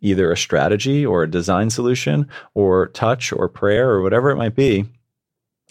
[0.00, 4.54] either a strategy or a design solution or touch or prayer or whatever it might
[4.54, 4.84] be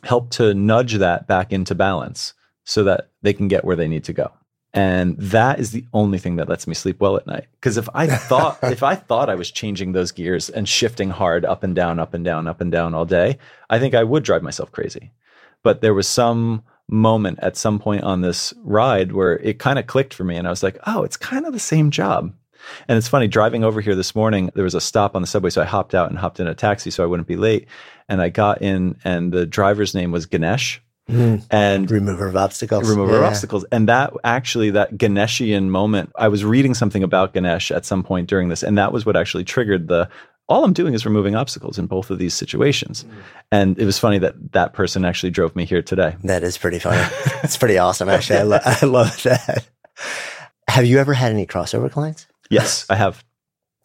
[0.03, 2.33] help to nudge that back into balance
[2.63, 4.31] so that they can get where they need to go
[4.73, 7.47] and that is the only thing that lets me sleep well at night.
[7.53, 11.45] Because if i thought if i thought i was changing those gears and shifting hard
[11.45, 13.37] up and down up and down up and down all day
[13.69, 15.11] i think i would drive myself crazy.
[15.63, 19.87] But there was some moment at some point on this ride where it kind of
[19.87, 22.33] clicked for me and i was like oh it's kind of the same job.
[22.87, 25.49] And it's funny driving over here this morning there was a stop on the subway
[25.49, 27.67] so i hopped out and hopped in a taxi so i wouldn't be late.
[28.07, 31.45] And i got in and the driver's name was ganesh Mm.
[31.49, 32.89] And remover of obstacles.
[32.89, 33.17] Remover yeah.
[33.19, 33.65] of obstacles.
[33.71, 38.29] And that actually, that Ganeshian moment, I was reading something about Ganesh at some point
[38.29, 40.09] during this, and that was what actually triggered the
[40.51, 43.05] all I'm doing is removing obstacles in both of these situations.
[43.05, 43.23] Mm.
[43.53, 46.17] And it was funny that that person actually drove me here today.
[46.25, 47.01] That is pretty funny.
[47.43, 48.39] it's pretty awesome, actually.
[48.39, 49.69] I, lo- I love that.
[50.67, 52.27] Have you ever had any crossover clients?
[52.49, 53.23] Yes, I have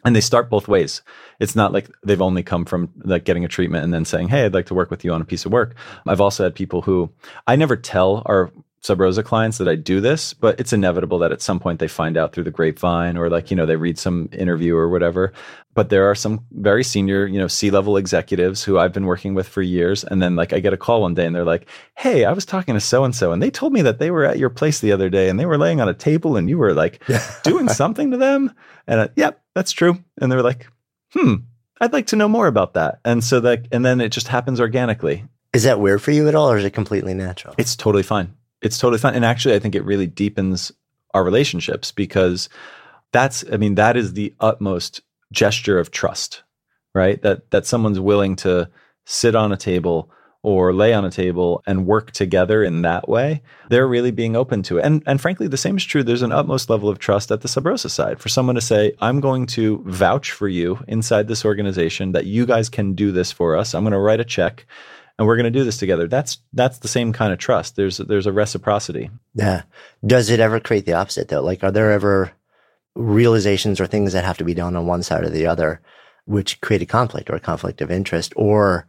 [0.07, 1.03] and they start both ways.
[1.41, 4.45] It's not like they've only come from like getting a treatment and then saying hey
[4.45, 5.75] i'd like to work with you on a piece of work.
[6.07, 7.11] I've also had people who
[7.47, 8.51] i never tell our
[8.83, 11.89] sub rosa clients that i do this but it's inevitable that at some point they
[11.89, 15.33] find out through the grapevine or like you know they read some interview or whatever.
[15.75, 19.49] But there are some very senior you know c-level executives who i've been working with
[19.49, 20.05] for years.
[20.05, 22.47] And then like i get a call one day and they're like hey i was
[22.47, 24.79] talking to so and so and they told me that they were at your place
[24.79, 27.03] the other day and they were laying on a table and you were like
[27.43, 28.53] doing something to them.
[28.87, 30.05] And uh, yep that's true.
[30.21, 30.67] And they were like,
[31.15, 31.37] hmm,
[31.81, 33.01] I'd like to know more about that.
[33.07, 35.25] And so that, and then it just happens organically.
[35.55, 37.55] Is that weird for you at all, or is it completely natural?
[37.57, 38.35] It's totally fine.
[38.61, 39.15] It's totally fine.
[39.15, 40.73] And actually, I think it really deepens
[41.15, 42.51] our relationships because
[43.13, 45.01] that's, I mean, that is the utmost
[45.33, 46.43] gesture of trust,
[46.95, 47.21] right?
[47.23, 48.69] That that someone's willing to
[49.07, 50.11] sit on a table
[50.47, 54.63] or lay on a table and work together in that way, they're really being open
[54.63, 54.85] to it.
[54.85, 56.05] And, and frankly, the same is true.
[56.05, 58.93] There's an utmost level of trust at the Sub Rosa side for someone to say,
[59.01, 63.33] I'm going to vouch for you inside this organization that you guys can do this
[63.33, 63.75] for us.
[63.75, 64.67] I'm going to write a check
[65.19, 66.07] and we're going to do this together.
[66.07, 67.75] That's that's the same kind of trust.
[67.75, 69.11] There's there's a reciprocity.
[69.35, 69.63] Yeah.
[70.07, 71.43] Does it ever create the opposite though?
[71.43, 72.31] Like, are there ever
[72.95, 75.81] realizations or things that have to be done on one side or the other,
[76.27, 78.87] which create a conflict or a conflict of interest, or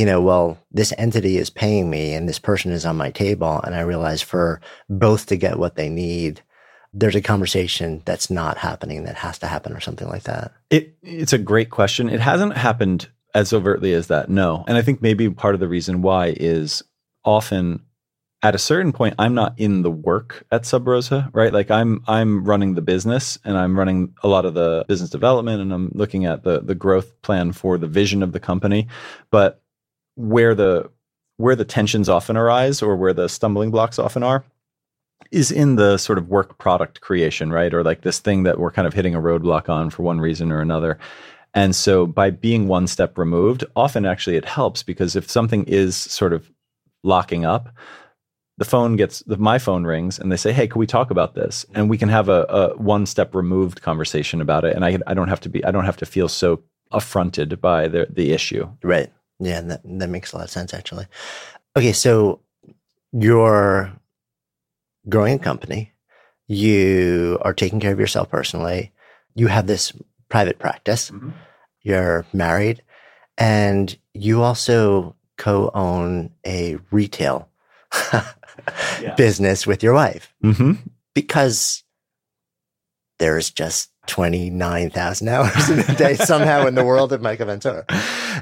[0.00, 3.60] you know, well, this entity is paying me and this person is on my table.
[3.60, 6.40] And I realize for both to get what they need,
[6.94, 10.52] there's a conversation that's not happening that has to happen or something like that.
[10.70, 12.08] It, it's a great question.
[12.08, 14.64] It hasn't happened as overtly as that, no.
[14.66, 16.82] And I think maybe part of the reason why is
[17.22, 17.82] often
[18.42, 22.02] at a certain point i'm not in the work at sub rosa right like i'm
[22.06, 25.90] i'm running the business and i'm running a lot of the business development and i'm
[25.94, 28.88] looking at the the growth plan for the vision of the company
[29.30, 29.59] but
[30.20, 30.90] where the
[31.36, 34.44] where the tensions often arise or where the stumbling blocks often are
[35.30, 37.72] is in the sort of work product creation, right?
[37.72, 40.52] Or like this thing that we're kind of hitting a roadblock on for one reason
[40.52, 40.98] or another.
[41.54, 45.96] And so by being one step removed, often actually it helps because if something is
[45.96, 46.50] sort of
[47.02, 47.74] locking up,
[48.58, 51.34] the phone gets the, my phone rings and they say, "Hey, can we talk about
[51.34, 54.76] this?" And we can have a, a one step removed conversation about it.
[54.76, 56.62] And I I don't have to be I don't have to feel so
[56.92, 58.68] affronted by the the issue.
[58.82, 59.10] Right.
[59.40, 61.06] Yeah, that that makes a lot of sense actually.
[61.76, 62.40] Okay, so
[63.12, 63.92] you're
[65.08, 65.92] growing a company.
[66.46, 68.92] You are taking care of yourself personally.
[69.34, 69.92] You have this
[70.28, 71.10] private practice.
[71.10, 71.30] Mm-hmm.
[71.82, 72.82] You're married,
[73.38, 77.48] and you also co-own a retail
[79.00, 79.14] yeah.
[79.16, 80.72] business with your wife mm-hmm.
[81.14, 81.82] because
[83.18, 87.84] there's just 29,000 hours in a day somehow in the world of Michael Ventura.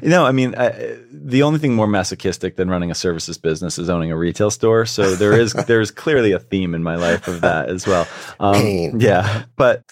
[0.03, 3.79] You know, I mean, I, the only thing more masochistic than running a services business
[3.79, 4.87] is owning a retail store.
[4.87, 8.07] So there is there's clearly a theme in my life of that as well.
[8.39, 9.01] Um, Pain.
[9.01, 9.83] Yeah, but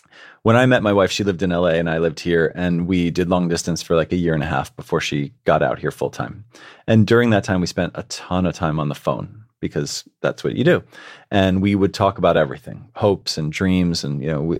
[0.42, 3.10] when I met my wife, she lived in LA and I lived here, and we
[3.10, 5.90] did long distance for like a year and a half before she got out here
[5.90, 6.44] full time.
[6.86, 10.44] And during that time, we spent a ton of time on the phone because that's
[10.44, 10.84] what you do.
[11.30, 14.58] And we would talk about everything, hopes and dreams, and you know we,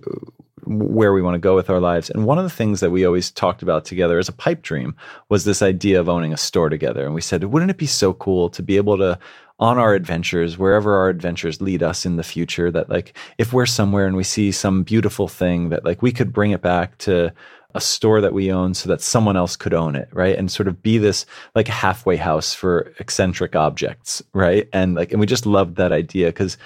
[0.66, 2.10] where we want to go with our lives.
[2.10, 4.96] And one of the things that we always talked about together as a pipe dream
[5.28, 7.04] was this idea of owning a store together.
[7.04, 9.18] And we said, wouldn't it be so cool to be able to
[9.58, 13.66] on our adventures, wherever our adventures lead us in the future, that like if we're
[13.66, 17.32] somewhere and we see some beautiful thing that like we could bring it back to
[17.74, 20.36] a store that we own so that someone else could own it, right?
[20.36, 24.68] And sort of be this like halfway house for eccentric objects, right?
[24.72, 26.56] And like, and we just loved that idea because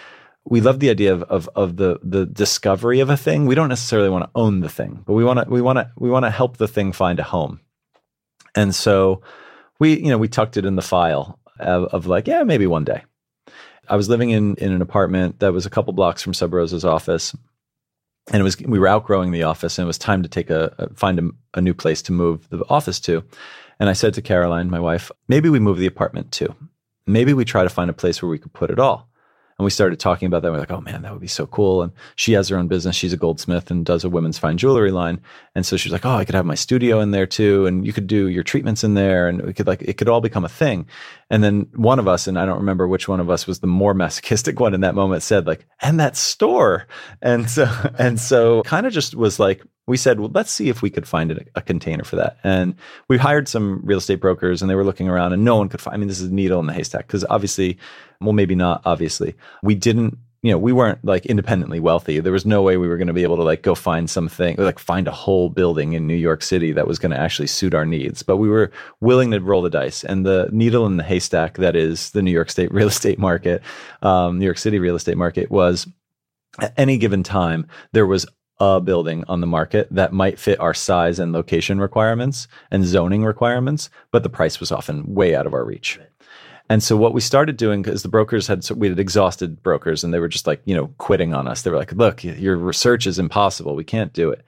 [0.45, 3.47] we love the idea of, of of the the discovery of a thing.
[3.47, 5.91] We don't necessarily want to own the thing, but we want to we want to
[5.97, 7.61] we want to help the thing find a home.
[8.55, 9.23] And so
[9.79, 12.85] we you know we tucked it in the file of, of like yeah maybe one
[12.85, 13.05] day.
[13.89, 16.85] I was living in in an apartment that was a couple blocks from Sub Rosa's
[16.85, 17.35] office,
[18.31, 20.75] and it was we were outgrowing the office and it was time to take a,
[20.79, 23.23] a find a, a, new place to move the office to
[23.79, 26.55] and i said to caroline my wife maybe we move the apartment too
[27.07, 29.09] maybe we try to find a place where we could put it all
[29.61, 30.53] and we started talking about that.
[30.53, 31.83] We're like, oh man, that would be so cool.
[31.83, 32.97] And she has her own business.
[32.97, 35.21] She's a goldsmith and does a women's fine jewelry line.
[35.55, 37.67] And so she's like, oh, I could have my studio in there too.
[37.67, 39.29] And you could do your treatments in there.
[39.29, 40.87] And we could like, it could all become a thing.
[41.29, 43.67] And then one of us, and I don't remember which one of us was the
[43.67, 46.87] more masochistic one in that moment, said like, and that store.
[47.21, 50.83] And so, and so kind of just was like, we said, well, let's see if
[50.83, 52.39] we could find a, a, container for that.
[52.45, 52.77] And
[53.09, 55.81] we hired some real estate brokers and they were looking around and no one could
[55.81, 57.77] find, I mean, this is a needle in the haystack because obviously,
[58.21, 59.35] well, maybe not obviously,
[59.65, 62.21] we didn't, you know, we weren't like independently wealthy.
[62.21, 64.57] There was no way we were going to be able to like go find something,
[64.59, 67.75] like find a whole building in New York City that was going to actually suit
[67.75, 68.23] our needs.
[68.23, 68.71] But we were
[69.01, 70.05] willing to roll the dice.
[70.05, 73.61] And the needle in the haystack that is the New York State real estate market,
[74.03, 75.87] um, New York City real estate market was
[76.59, 78.27] at any given time, there was
[78.61, 83.25] a building on the market that might fit our size and location requirements and zoning
[83.25, 85.99] requirements, but the price was often way out of our reach.
[86.69, 90.15] And so what we started doing because the brokers had we had exhausted brokers and
[90.15, 91.63] they were just like you know quitting on us.
[91.63, 93.75] They were like, "Look, your research is impossible.
[93.75, 94.45] We can't do it."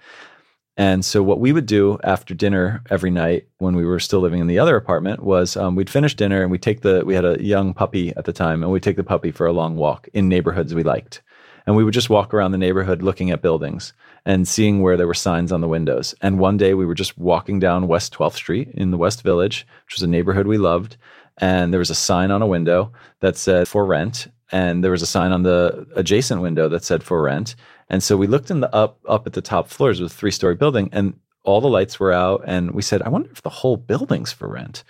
[0.77, 4.41] And so what we would do after dinner every night when we were still living
[4.41, 7.25] in the other apartment was um, we'd finish dinner and we'd take the we had
[7.25, 10.09] a young puppy at the time and we'd take the puppy for a long walk
[10.15, 11.23] in neighborhoods we liked.
[11.67, 13.93] And we would just walk around the neighborhood looking at buildings
[14.25, 16.15] and seeing where there were signs on the windows.
[16.21, 19.67] And one day we were just walking down West 12th Street in the West Village,
[19.87, 20.97] which was a neighborhood we loved.
[21.39, 24.29] And there was a sign on a window that said for rent.
[24.51, 27.57] And there was a sign on the adjacent window that said for rent.
[27.89, 30.31] And so we looked in the up up at the top floors of a three
[30.31, 32.45] story building and all the lights were out.
[32.47, 34.85] And we said, I wonder if the whole building's for rent.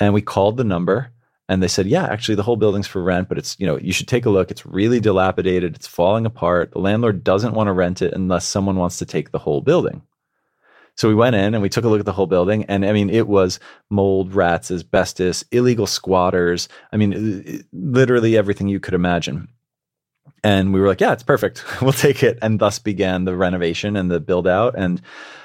[0.00, 1.10] And we called the number
[1.52, 3.92] and they said, yeah, actually the whole building's for rent, but it's, you know, you
[3.92, 4.50] should take a look.
[4.50, 5.76] It's really dilapidated.
[5.76, 6.70] It's falling apart.
[6.70, 10.00] The landlord doesn't want to rent it unless someone wants to take the whole building.
[10.96, 12.64] So we went in and we took a look at the whole building.
[12.70, 16.70] And I mean, it was mold, rats, asbestos, illegal squatters.
[16.90, 19.48] I mean, literally everything you could imagine.
[20.42, 21.66] And we were like, yeah, it's perfect.
[21.82, 22.38] we'll take it.
[22.40, 24.74] And thus began the renovation and the build out.
[24.74, 25.02] And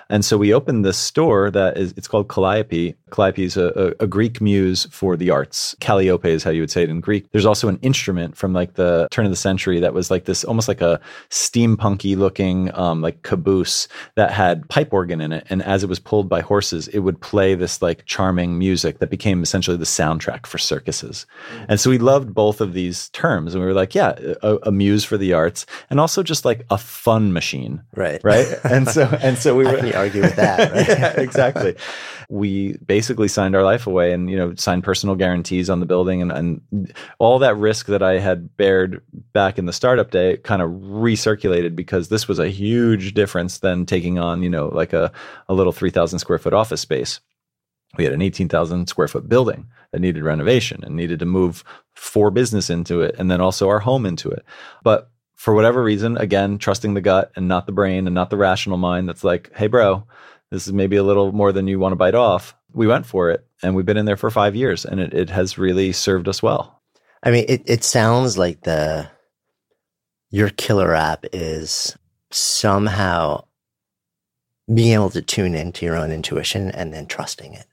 [0.09, 2.95] and so we opened this store that is, it's called Calliope.
[3.11, 5.75] Calliope is a, a, a, Greek muse for the arts.
[5.79, 7.29] Calliope is how you would say it in Greek.
[7.31, 10.43] There's also an instrument from like the turn of the century that was like this,
[10.43, 10.99] almost like a
[11.29, 15.45] steampunky looking, um, like caboose that had pipe organ in it.
[15.49, 19.09] And as it was pulled by horses, it would play this like charming music that
[19.09, 21.25] became essentially the soundtrack for circuses.
[21.51, 21.65] Mm-hmm.
[21.69, 23.53] And so we loved both of these terms.
[23.53, 26.65] And we were like, yeah, a, a muse for the arts and also just like
[26.69, 27.81] a fun machine.
[27.95, 28.21] Right.
[28.23, 28.47] Right.
[28.63, 30.71] And so, and so we were, argue with that.
[30.71, 30.87] Right?
[30.87, 31.75] yeah, exactly.
[32.29, 36.21] we basically signed our life away and you know signed personal guarantees on the building
[36.21, 39.01] and, and all that risk that I had bared
[39.33, 43.85] back in the startup day kind of recirculated because this was a huge difference than
[43.85, 45.11] taking on you know like a,
[45.47, 47.19] a little 3000 square foot office space
[47.97, 51.63] We had an 18,000 square foot building that needed renovation and needed to move
[51.95, 54.43] four business into it and then also our home into it.
[54.83, 58.37] But for whatever reason, again, trusting the gut and not the brain and not the
[58.37, 60.03] rational mind that's like, hey, bro,
[60.49, 62.55] this is maybe a little more than you want to bite off.
[62.73, 65.29] We went for it and we've been in there for five years and it, it
[65.29, 66.81] has really served us well.
[67.21, 69.09] I mean, it, it sounds like the
[70.31, 71.95] your killer app is
[72.31, 73.45] somehow
[74.73, 77.67] being able to tune into your own intuition and then trusting it.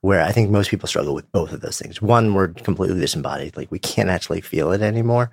[0.00, 2.02] Where I think most people struggle with both of those things.
[2.02, 5.30] One, we're completely disembodied, like we can't actually feel it anymore.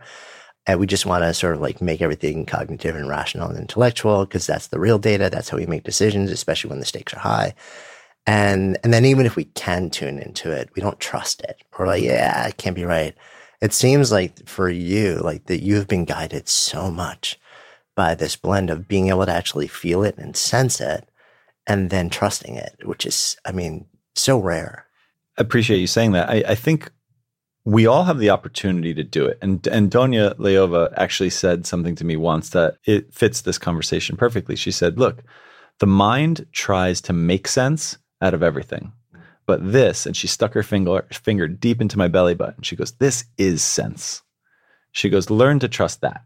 [0.67, 4.25] And we just want to sort of like make everything cognitive and rational and intellectual
[4.25, 5.29] because that's the real data.
[5.29, 7.53] That's how we make decisions, especially when the stakes are high.
[8.27, 11.63] And and then even if we can tune into it, we don't trust it.
[11.77, 13.15] We're like, yeah, it can't be right.
[13.61, 17.39] It seems like for you, like that you have been guided so much
[17.95, 21.07] by this blend of being able to actually feel it and sense it
[21.67, 23.85] and then trusting it, which is, I mean,
[24.15, 24.85] so rare.
[25.37, 26.29] I appreciate you saying that.
[26.29, 26.91] I, I think
[27.65, 29.39] we all have the opportunity to do it.
[29.41, 34.15] And and Doña Leova actually said something to me once that it fits this conversation
[34.15, 34.55] perfectly.
[34.55, 35.23] She said, "Look,
[35.79, 38.93] the mind tries to make sense out of everything.
[39.47, 42.63] But this, and she stuck her finger finger deep into my belly button.
[42.63, 44.21] She goes, "This is sense."
[44.91, 46.23] She goes, "Learn to trust that."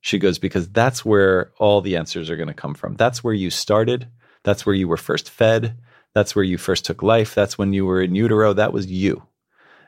[0.00, 2.96] She goes, "Because that's where all the answers are going to come from.
[2.96, 4.08] That's where you started.
[4.42, 5.76] That's where you were first fed.
[6.12, 7.34] That's where you first took life.
[7.34, 8.52] That's when you were in utero.
[8.52, 9.22] That was you."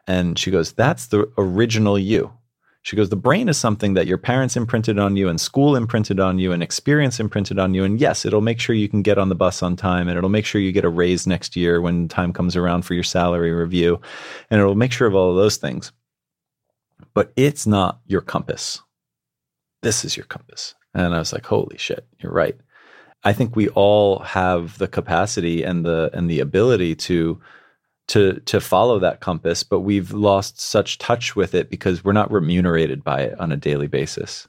[0.09, 2.32] And she goes, That's the original you.
[2.82, 6.18] She goes, The brain is something that your parents imprinted on you, and school imprinted
[6.18, 7.84] on you, and experience imprinted on you.
[7.84, 10.30] And yes, it'll make sure you can get on the bus on time, and it'll
[10.30, 13.52] make sure you get a raise next year when time comes around for your salary
[13.52, 14.00] review,
[14.50, 15.92] and it'll make sure of all of those things.
[17.12, 18.80] But it's not your compass.
[19.82, 20.74] This is your compass.
[20.94, 22.56] And I was like, Holy shit, you're right.
[23.24, 27.38] I think we all have the capacity and the and the ability to
[28.09, 32.32] to to follow that compass, but we've lost such touch with it because we're not
[32.32, 34.48] remunerated by it on a daily basis.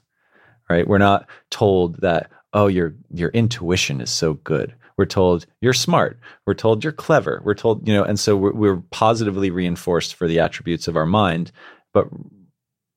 [0.68, 0.86] Right?
[0.86, 4.74] We're not told that oh your your intuition is so good.
[4.96, 6.18] We're told you're smart.
[6.46, 7.40] We're told you're clever.
[7.44, 11.06] We're told, you know, and so we're, we're positively reinforced for the attributes of our
[11.06, 11.52] mind,
[11.94, 12.06] but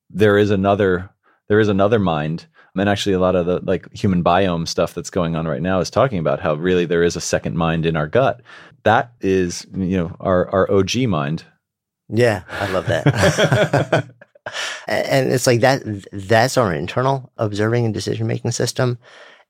[0.09, 1.09] there is another
[1.47, 2.45] there is another mind
[2.75, 5.79] and actually a lot of the like human biome stuff that's going on right now
[5.79, 8.41] is talking about how really there is a second mind in our gut
[8.83, 11.45] that is you know our our og mind.
[12.09, 14.09] Yeah i love that.
[14.87, 18.97] And it's like that that's our internal observing and decision making system.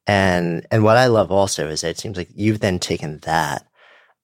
[0.06, 3.66] And and what i love also is that it seems like you've then taken that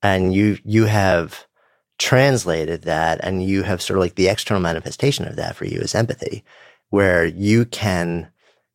[0.03, 1.45] and you you have
[1.97, 5.79] translated that and you have sort of like the external manifestation of that for you
[5.79, 6.43] is empathy
[6.89, 8.31] where you can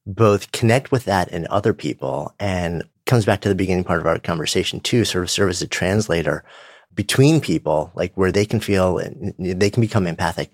[0.07, 4.07] both connect with that in other people and comes back to the beginning part of
[4.07, 6.44] our conversation too, sort of serve as a translator
[6.94, 9.00] between people, like where they can feel
[9.38, 10.52] they can become empathic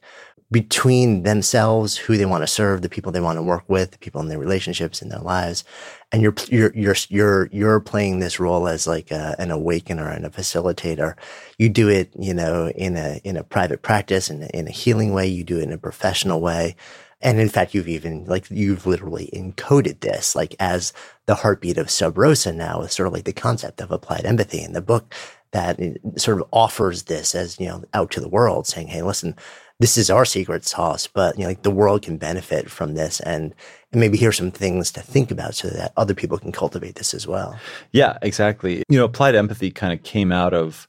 [0.50, 3.98] between themselves, who they want to serve, the people they want to work with, the
[3.98, 5.62] people in their relationships in their lives.
[6.10, 10.26] And you're, you're, you're, you're, you're playing this role as like a, an awakener and
[10.26, 11.14] a facilitator.
[11.58, 14.72] You do it, you know, in a, in a private practice and in, in a
[14.72, 15.28] healing way.
[15.28, 16.74] You do it in a professional way.
[17.20, 20.92] And in fact, you've even like, you've literally encoded this like as
[21.26, 24.62] the heartbeat of Sub Rosa now with sort of like the concept of applied empathy
[24.62, 25.14] in the book
[25.52, 25.78] that
[26.16, 29.36] sort of offers this as, you know, out to the world saying, Hey, listen,
[29.80, 33.20] this is our secret sauce, but you know, like the world can benefit from this
[33.20, 33.54] and,
[33.92, 37.12] and maybe here's some things to think about so that other people can cultivate this
[37.12, 37.58] as well.
[37.90, 38.82] Yeah, exactly.
[38.88, 40.88] You know, applied empathy kind of came out of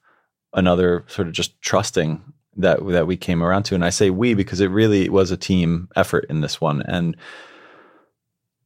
[0.54, 2.22] another sort of just trusting
[2.58, 3.76] that that we came around to.
[3.76, 4.38] And I say we mm-hmm.
[4.38, 6.82] because it really was a team effort in this one.
[6.84, 7.16] And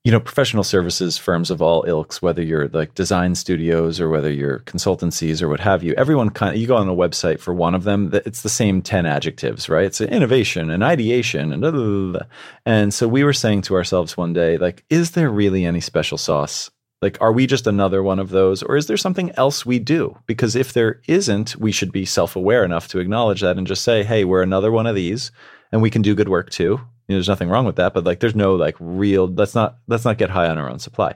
[0.06, 4.32] you know professional services firms of all ilks whether you're like design studios or whether
[4.32, 7.54] you're consultancies or what have you everyone kind of you go on a website for
[7.54, 9.86] one of them it's the same 10 adjectives right?
[9.86, 12.22] It's an innovation and ideation and blah, blah, blah.
[12.66, 16.20] and so we were saying to ourselves one day like is there really any special
[16.20, 16.70] sauce
[17.06, 20.18] like, are we just another one of those, or is there something else we do?
[20.26, 23.84] Because if there isn't, we should be self aware enough to acknowledge that and just
[23.84, 25.32] say, hey, we're another one of these,
[25.72, 26.64] and we can do good work too.
[26.64, 29.28] You know, there's nothing wrong with that, but like, there's no like real.
[29.28, 31.14] Let's not let's not get high on our own supply.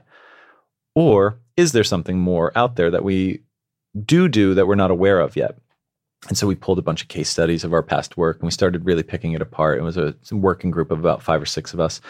[0.94, 3.42] Or is there something more out there that we
[4.06, 5.58] do do that we're not aware of yet?
[6.28, 8.52] And so we pulled a bunch of case studies of our past work and we
[8.52, 9.78] started really picking it apart.
[9.78, 12.00] It was a working group of about five or six of us.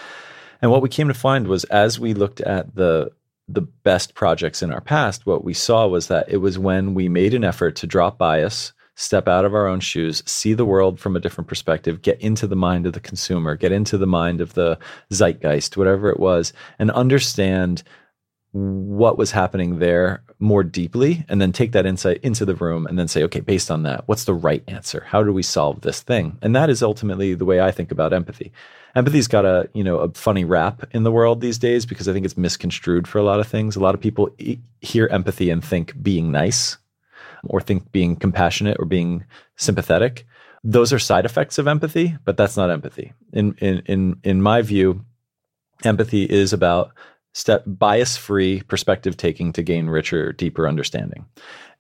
[0.60, 3.12] And what we came to find was as we looked at the
[3.52, 7.08] the best projects in our past, what we saw was that it was when we
[7.08, 11.00] made an effort to drop bias, step out of our own shoes, see the world
[11.00, 14.40] from a different perspective, get into the mind of the consumer, get into the mind
[14.40, 14.78] of the
[15.10, 17.82] zeitgeist, whatever it was, and understand
[18.52, 22.98] what was happening there more deeply and then take that insight into the room and
[22.98, 25.04] then say okay based on that what's the right answer?
[25.06, 26.36] How do we solve this thing?
[26.42, 28.52] And that is ultimately the way i think about empathy
[28.94, 32.12] empathy's got a you know a funny rap in the world these days because i
[32.12, 33.76] think it's misconstrued for a lot of things.
[33.76, 36.78] A lot of people e- hear empathy and think being nice
[37.44, 39.24] or think being compassionate or being
[39.56, 40.26] sympathetic.
[40.62, 43.12] Those are side effects of empathy but that's not empathy.
[43.32, 45.04] In in in in my view
[45.84, 46.92] empathy is about
[47.32, 51.26] step bias free perspective taking to gain richer deeper understanding.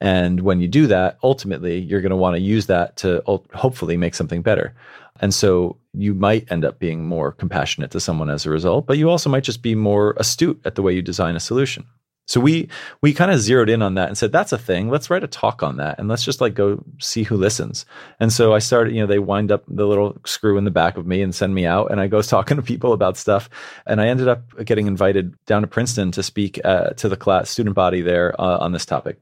[0.00, 3.22] And when you do that ultimately you're going to want to use that to
[3.54, 4.74] hopefully make something better
[5.20, 8.98] and so you might end up being more compassionate to someone as a result but
[8.98, 11.86] you also might just be more astute at the way you design a solution
[12.30, 12.68] so we
[13.02, 14.88] we kind of zeroed in on that and said that's a thing.
[14.88, 17.84] Let's write a talk on that and let's just like go see who listens.
[18.20, 20.96] And so I started, you know, they wind up the little screw in the back
[20.96, 23.50] of me and send me out and I go talking to people about stuff
[23.84, 27.50] and I ended up getting invited down to Princeton to speak uh, to the class
[27.50, 29.18] student body there uh, on this topic.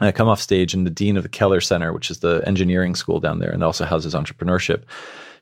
[0.00, 2.42] And I come off stage and the dean of the Keller Center, which is the
[2.46, 4.82] engineering school down there and also houses entrepreneurship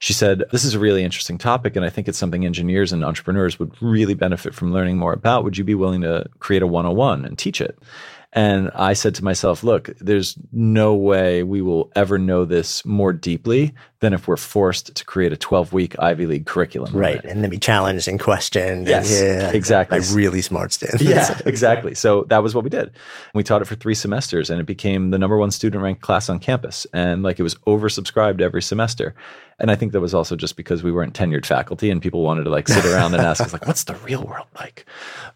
[0.01, 3.05] she said, This is a really interesting topic, and I think it's something engineers and
[3.05, 5.45] entrepreneurs would really benefit from learning more about.
[5.45, 7.79] Would you be willing to create a 101 and teach it?
[8.35, 13.13] And I said to myself, look, there's no way we will ever know this more
[13.15, 16.95] deeply than if we're forced to create a 12 week Ivy League curriculum.
[16.95, 17.25] Right.
[17.25, 18.87] And then be challenged and questioned.
[18.87, 19.19] Yes.
[19.19, 20.01] And, yeah, exactly.
[20.01, 21.03] By really smart students.
[21.03, 21.95] Yeah, exactly.
[21.95, 22.91] So that was what we did.
[23.33, 26.29] We taught it for three semesters and it became the number one student ranked class
[26.29, 26.87] on campus.
[26.93, 29.15] And like it was oversubscribed every semester.
[29.59, 32.45] And I think that was also just because we weren't tenured faculty and people wanted
[32.45, 34.87] to like sit around and ask us like, what's the real world like?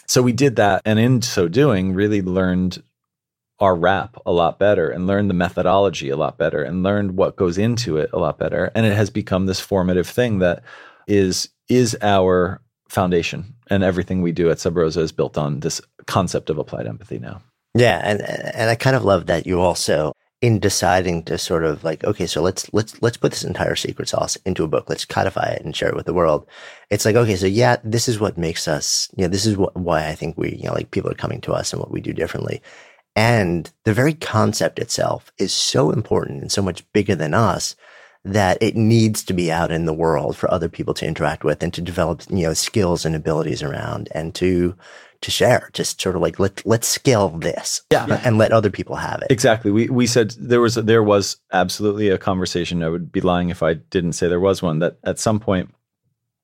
[0.06, 0.82] So we did that.
[0.84, 2.82] And in so doing, really learned
[3.58, 7.36] our rap a lot better and learned the methodology a lot better and learned what
[7.36, 8.70] goes into it a lot better.
[8.74, 10.62] And it has become this formative thing that
[11.06, 13.54] is is our foundation.
[13.68, 17.18] And everything we do at Sub Rosa is built on this concept of applied empathy
[17.18, 17.40] now.
[17.74, 20.12] Yeah, and and I kind of love that you also
[20.42, 24.08] in deciding to sort of like, okay, so let's let's let's put this entire secret
[24.08, 24.90] sauce into a book.
[24.90, 26.46] Let's codify it and share it with the world.
[26.90, 29.76] It's like, okay, so yeah, this is what makes us, you know, this is what
[29.76, 32.00] why I think we, you know, like people are coming to us and what we
[32.00, 32.60] do differently.
[33.14, 37.76] And the very concept itself is so important and so much bigger than us
[38.24, 41.62] that it needs to be out in the world for other people to interact with
[41.62, 44.76] and to develop, you know, skills and abilities around and to
[45.22, 45.70] to share.
[45.72, 49.30] Just sort of like let let's scale this, yeah, and let other people have it.
[49.30, 49.70] Exactly.
[49.70, 52.82] We we said there was there was absolutely a conversation.
[52.82, 54.80] I would be lying if I didn't say there was one.
[54.80, 55.74] That at some point,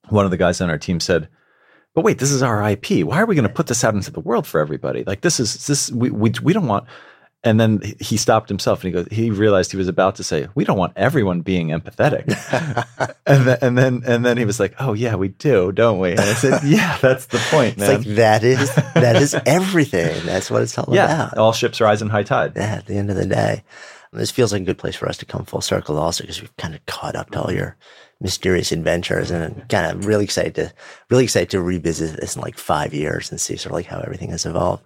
[0.08, 1.28] one of the guys on our team said,
[1.94, 3.04] "But wait, this is our IP.
[3.04, 5.04] Why are we going to put this out into the world for everybody?
[5.04, 6.86] Like this is this we we we don't want."
[7.44, 10.48] And then he stopped himself and he goes, he realized he was about to say,
[10.56, 12.26] we don't want everyone being empathetic.
[13.26, 16.10] and, then, and then, and then he was like, oh yeah, we do, don't we?
[16.10, 17.90] And I said, yeah, that's the point, man.
[17.90, 20.26] It's like, that is, that is everything.
[20.26, 21.38] That's what it's all yeah, about.
[21.38, 22.54] All ships rise in high tide.
[22.56, 22.74] Yeah.
[22.78, 23.62] At the end of the day,
[24.12, 26.56] this feels like a good place for us to come full circle also because we've
[26.56, 27.76] kind of caught up to all your
[28.20, 30.72] mysterious adventures and I'm kind of really excited to
[31.08, 34.00] really excited to revisit this in like five years and see sort of like how
[34.00, 34.82] everything has evolved.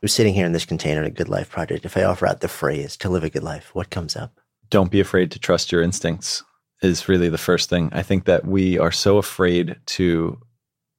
[0.00, 1.84] I'm sitting here in this container at a good life project.
[1.84, 4.40] If I offer out the phrase to live a good life, what comes up?
[4.70, 6.44] Don't be afraid to trust your instincts
[6.82, 7.88] is really the first thing.
[7.92, 10.38] I think that we are so afraid to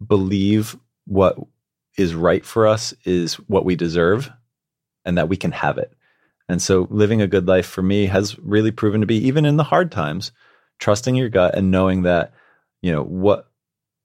[0.05, 0.75] believe
[1.05, 1.37] what
[1.97, 4.29] is right for us is what we deserve
[5.05, 5.93] and that we can have it.
[6.49, 9.57] And so living a good life for me has really proven to be even in
[9.57, 10.31] the hard times
[10.79, 12.33] trusting your gut and knowing that
[12.81, 13.49] you know what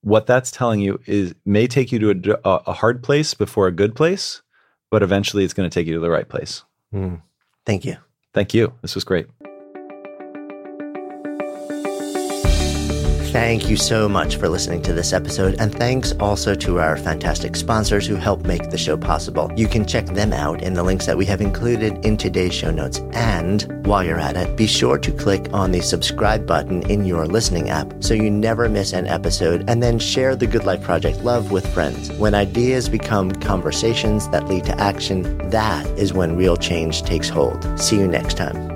[0.03, 3.73] what that's telling you is may take you to a, a hard place before a
[3.73, 4.43] good place
[4.91, 6.64] but eventually it's going to take you to the right place.
[6.95, 7.23] Mm.
[7.64, 7.97] thank you.
[8.35, 8.75] Thank you.
[8.83, 9.27] This was great
[13.33, 17.57] Thank you so much for listening to this episode, and thanks also to our fantastic
[17.57, 19.51] sponsors who help make the show possible.
[19.57, 22.70] You can check them out in the links that we have included in today's show
[22.70, 22.99] notes.
[23.14, 27.26] And while you're at it, be sure to click on the subscribe button in your
[27.26, 31.24] listening app so you never miss an episode, and then share the Good Life Project
[31.24, 32.12] love with friends.
[32.18, 37.80] When ideas become conversations that lead to action, that is when real change takes hold.
[37.80, 38.72] See you next time.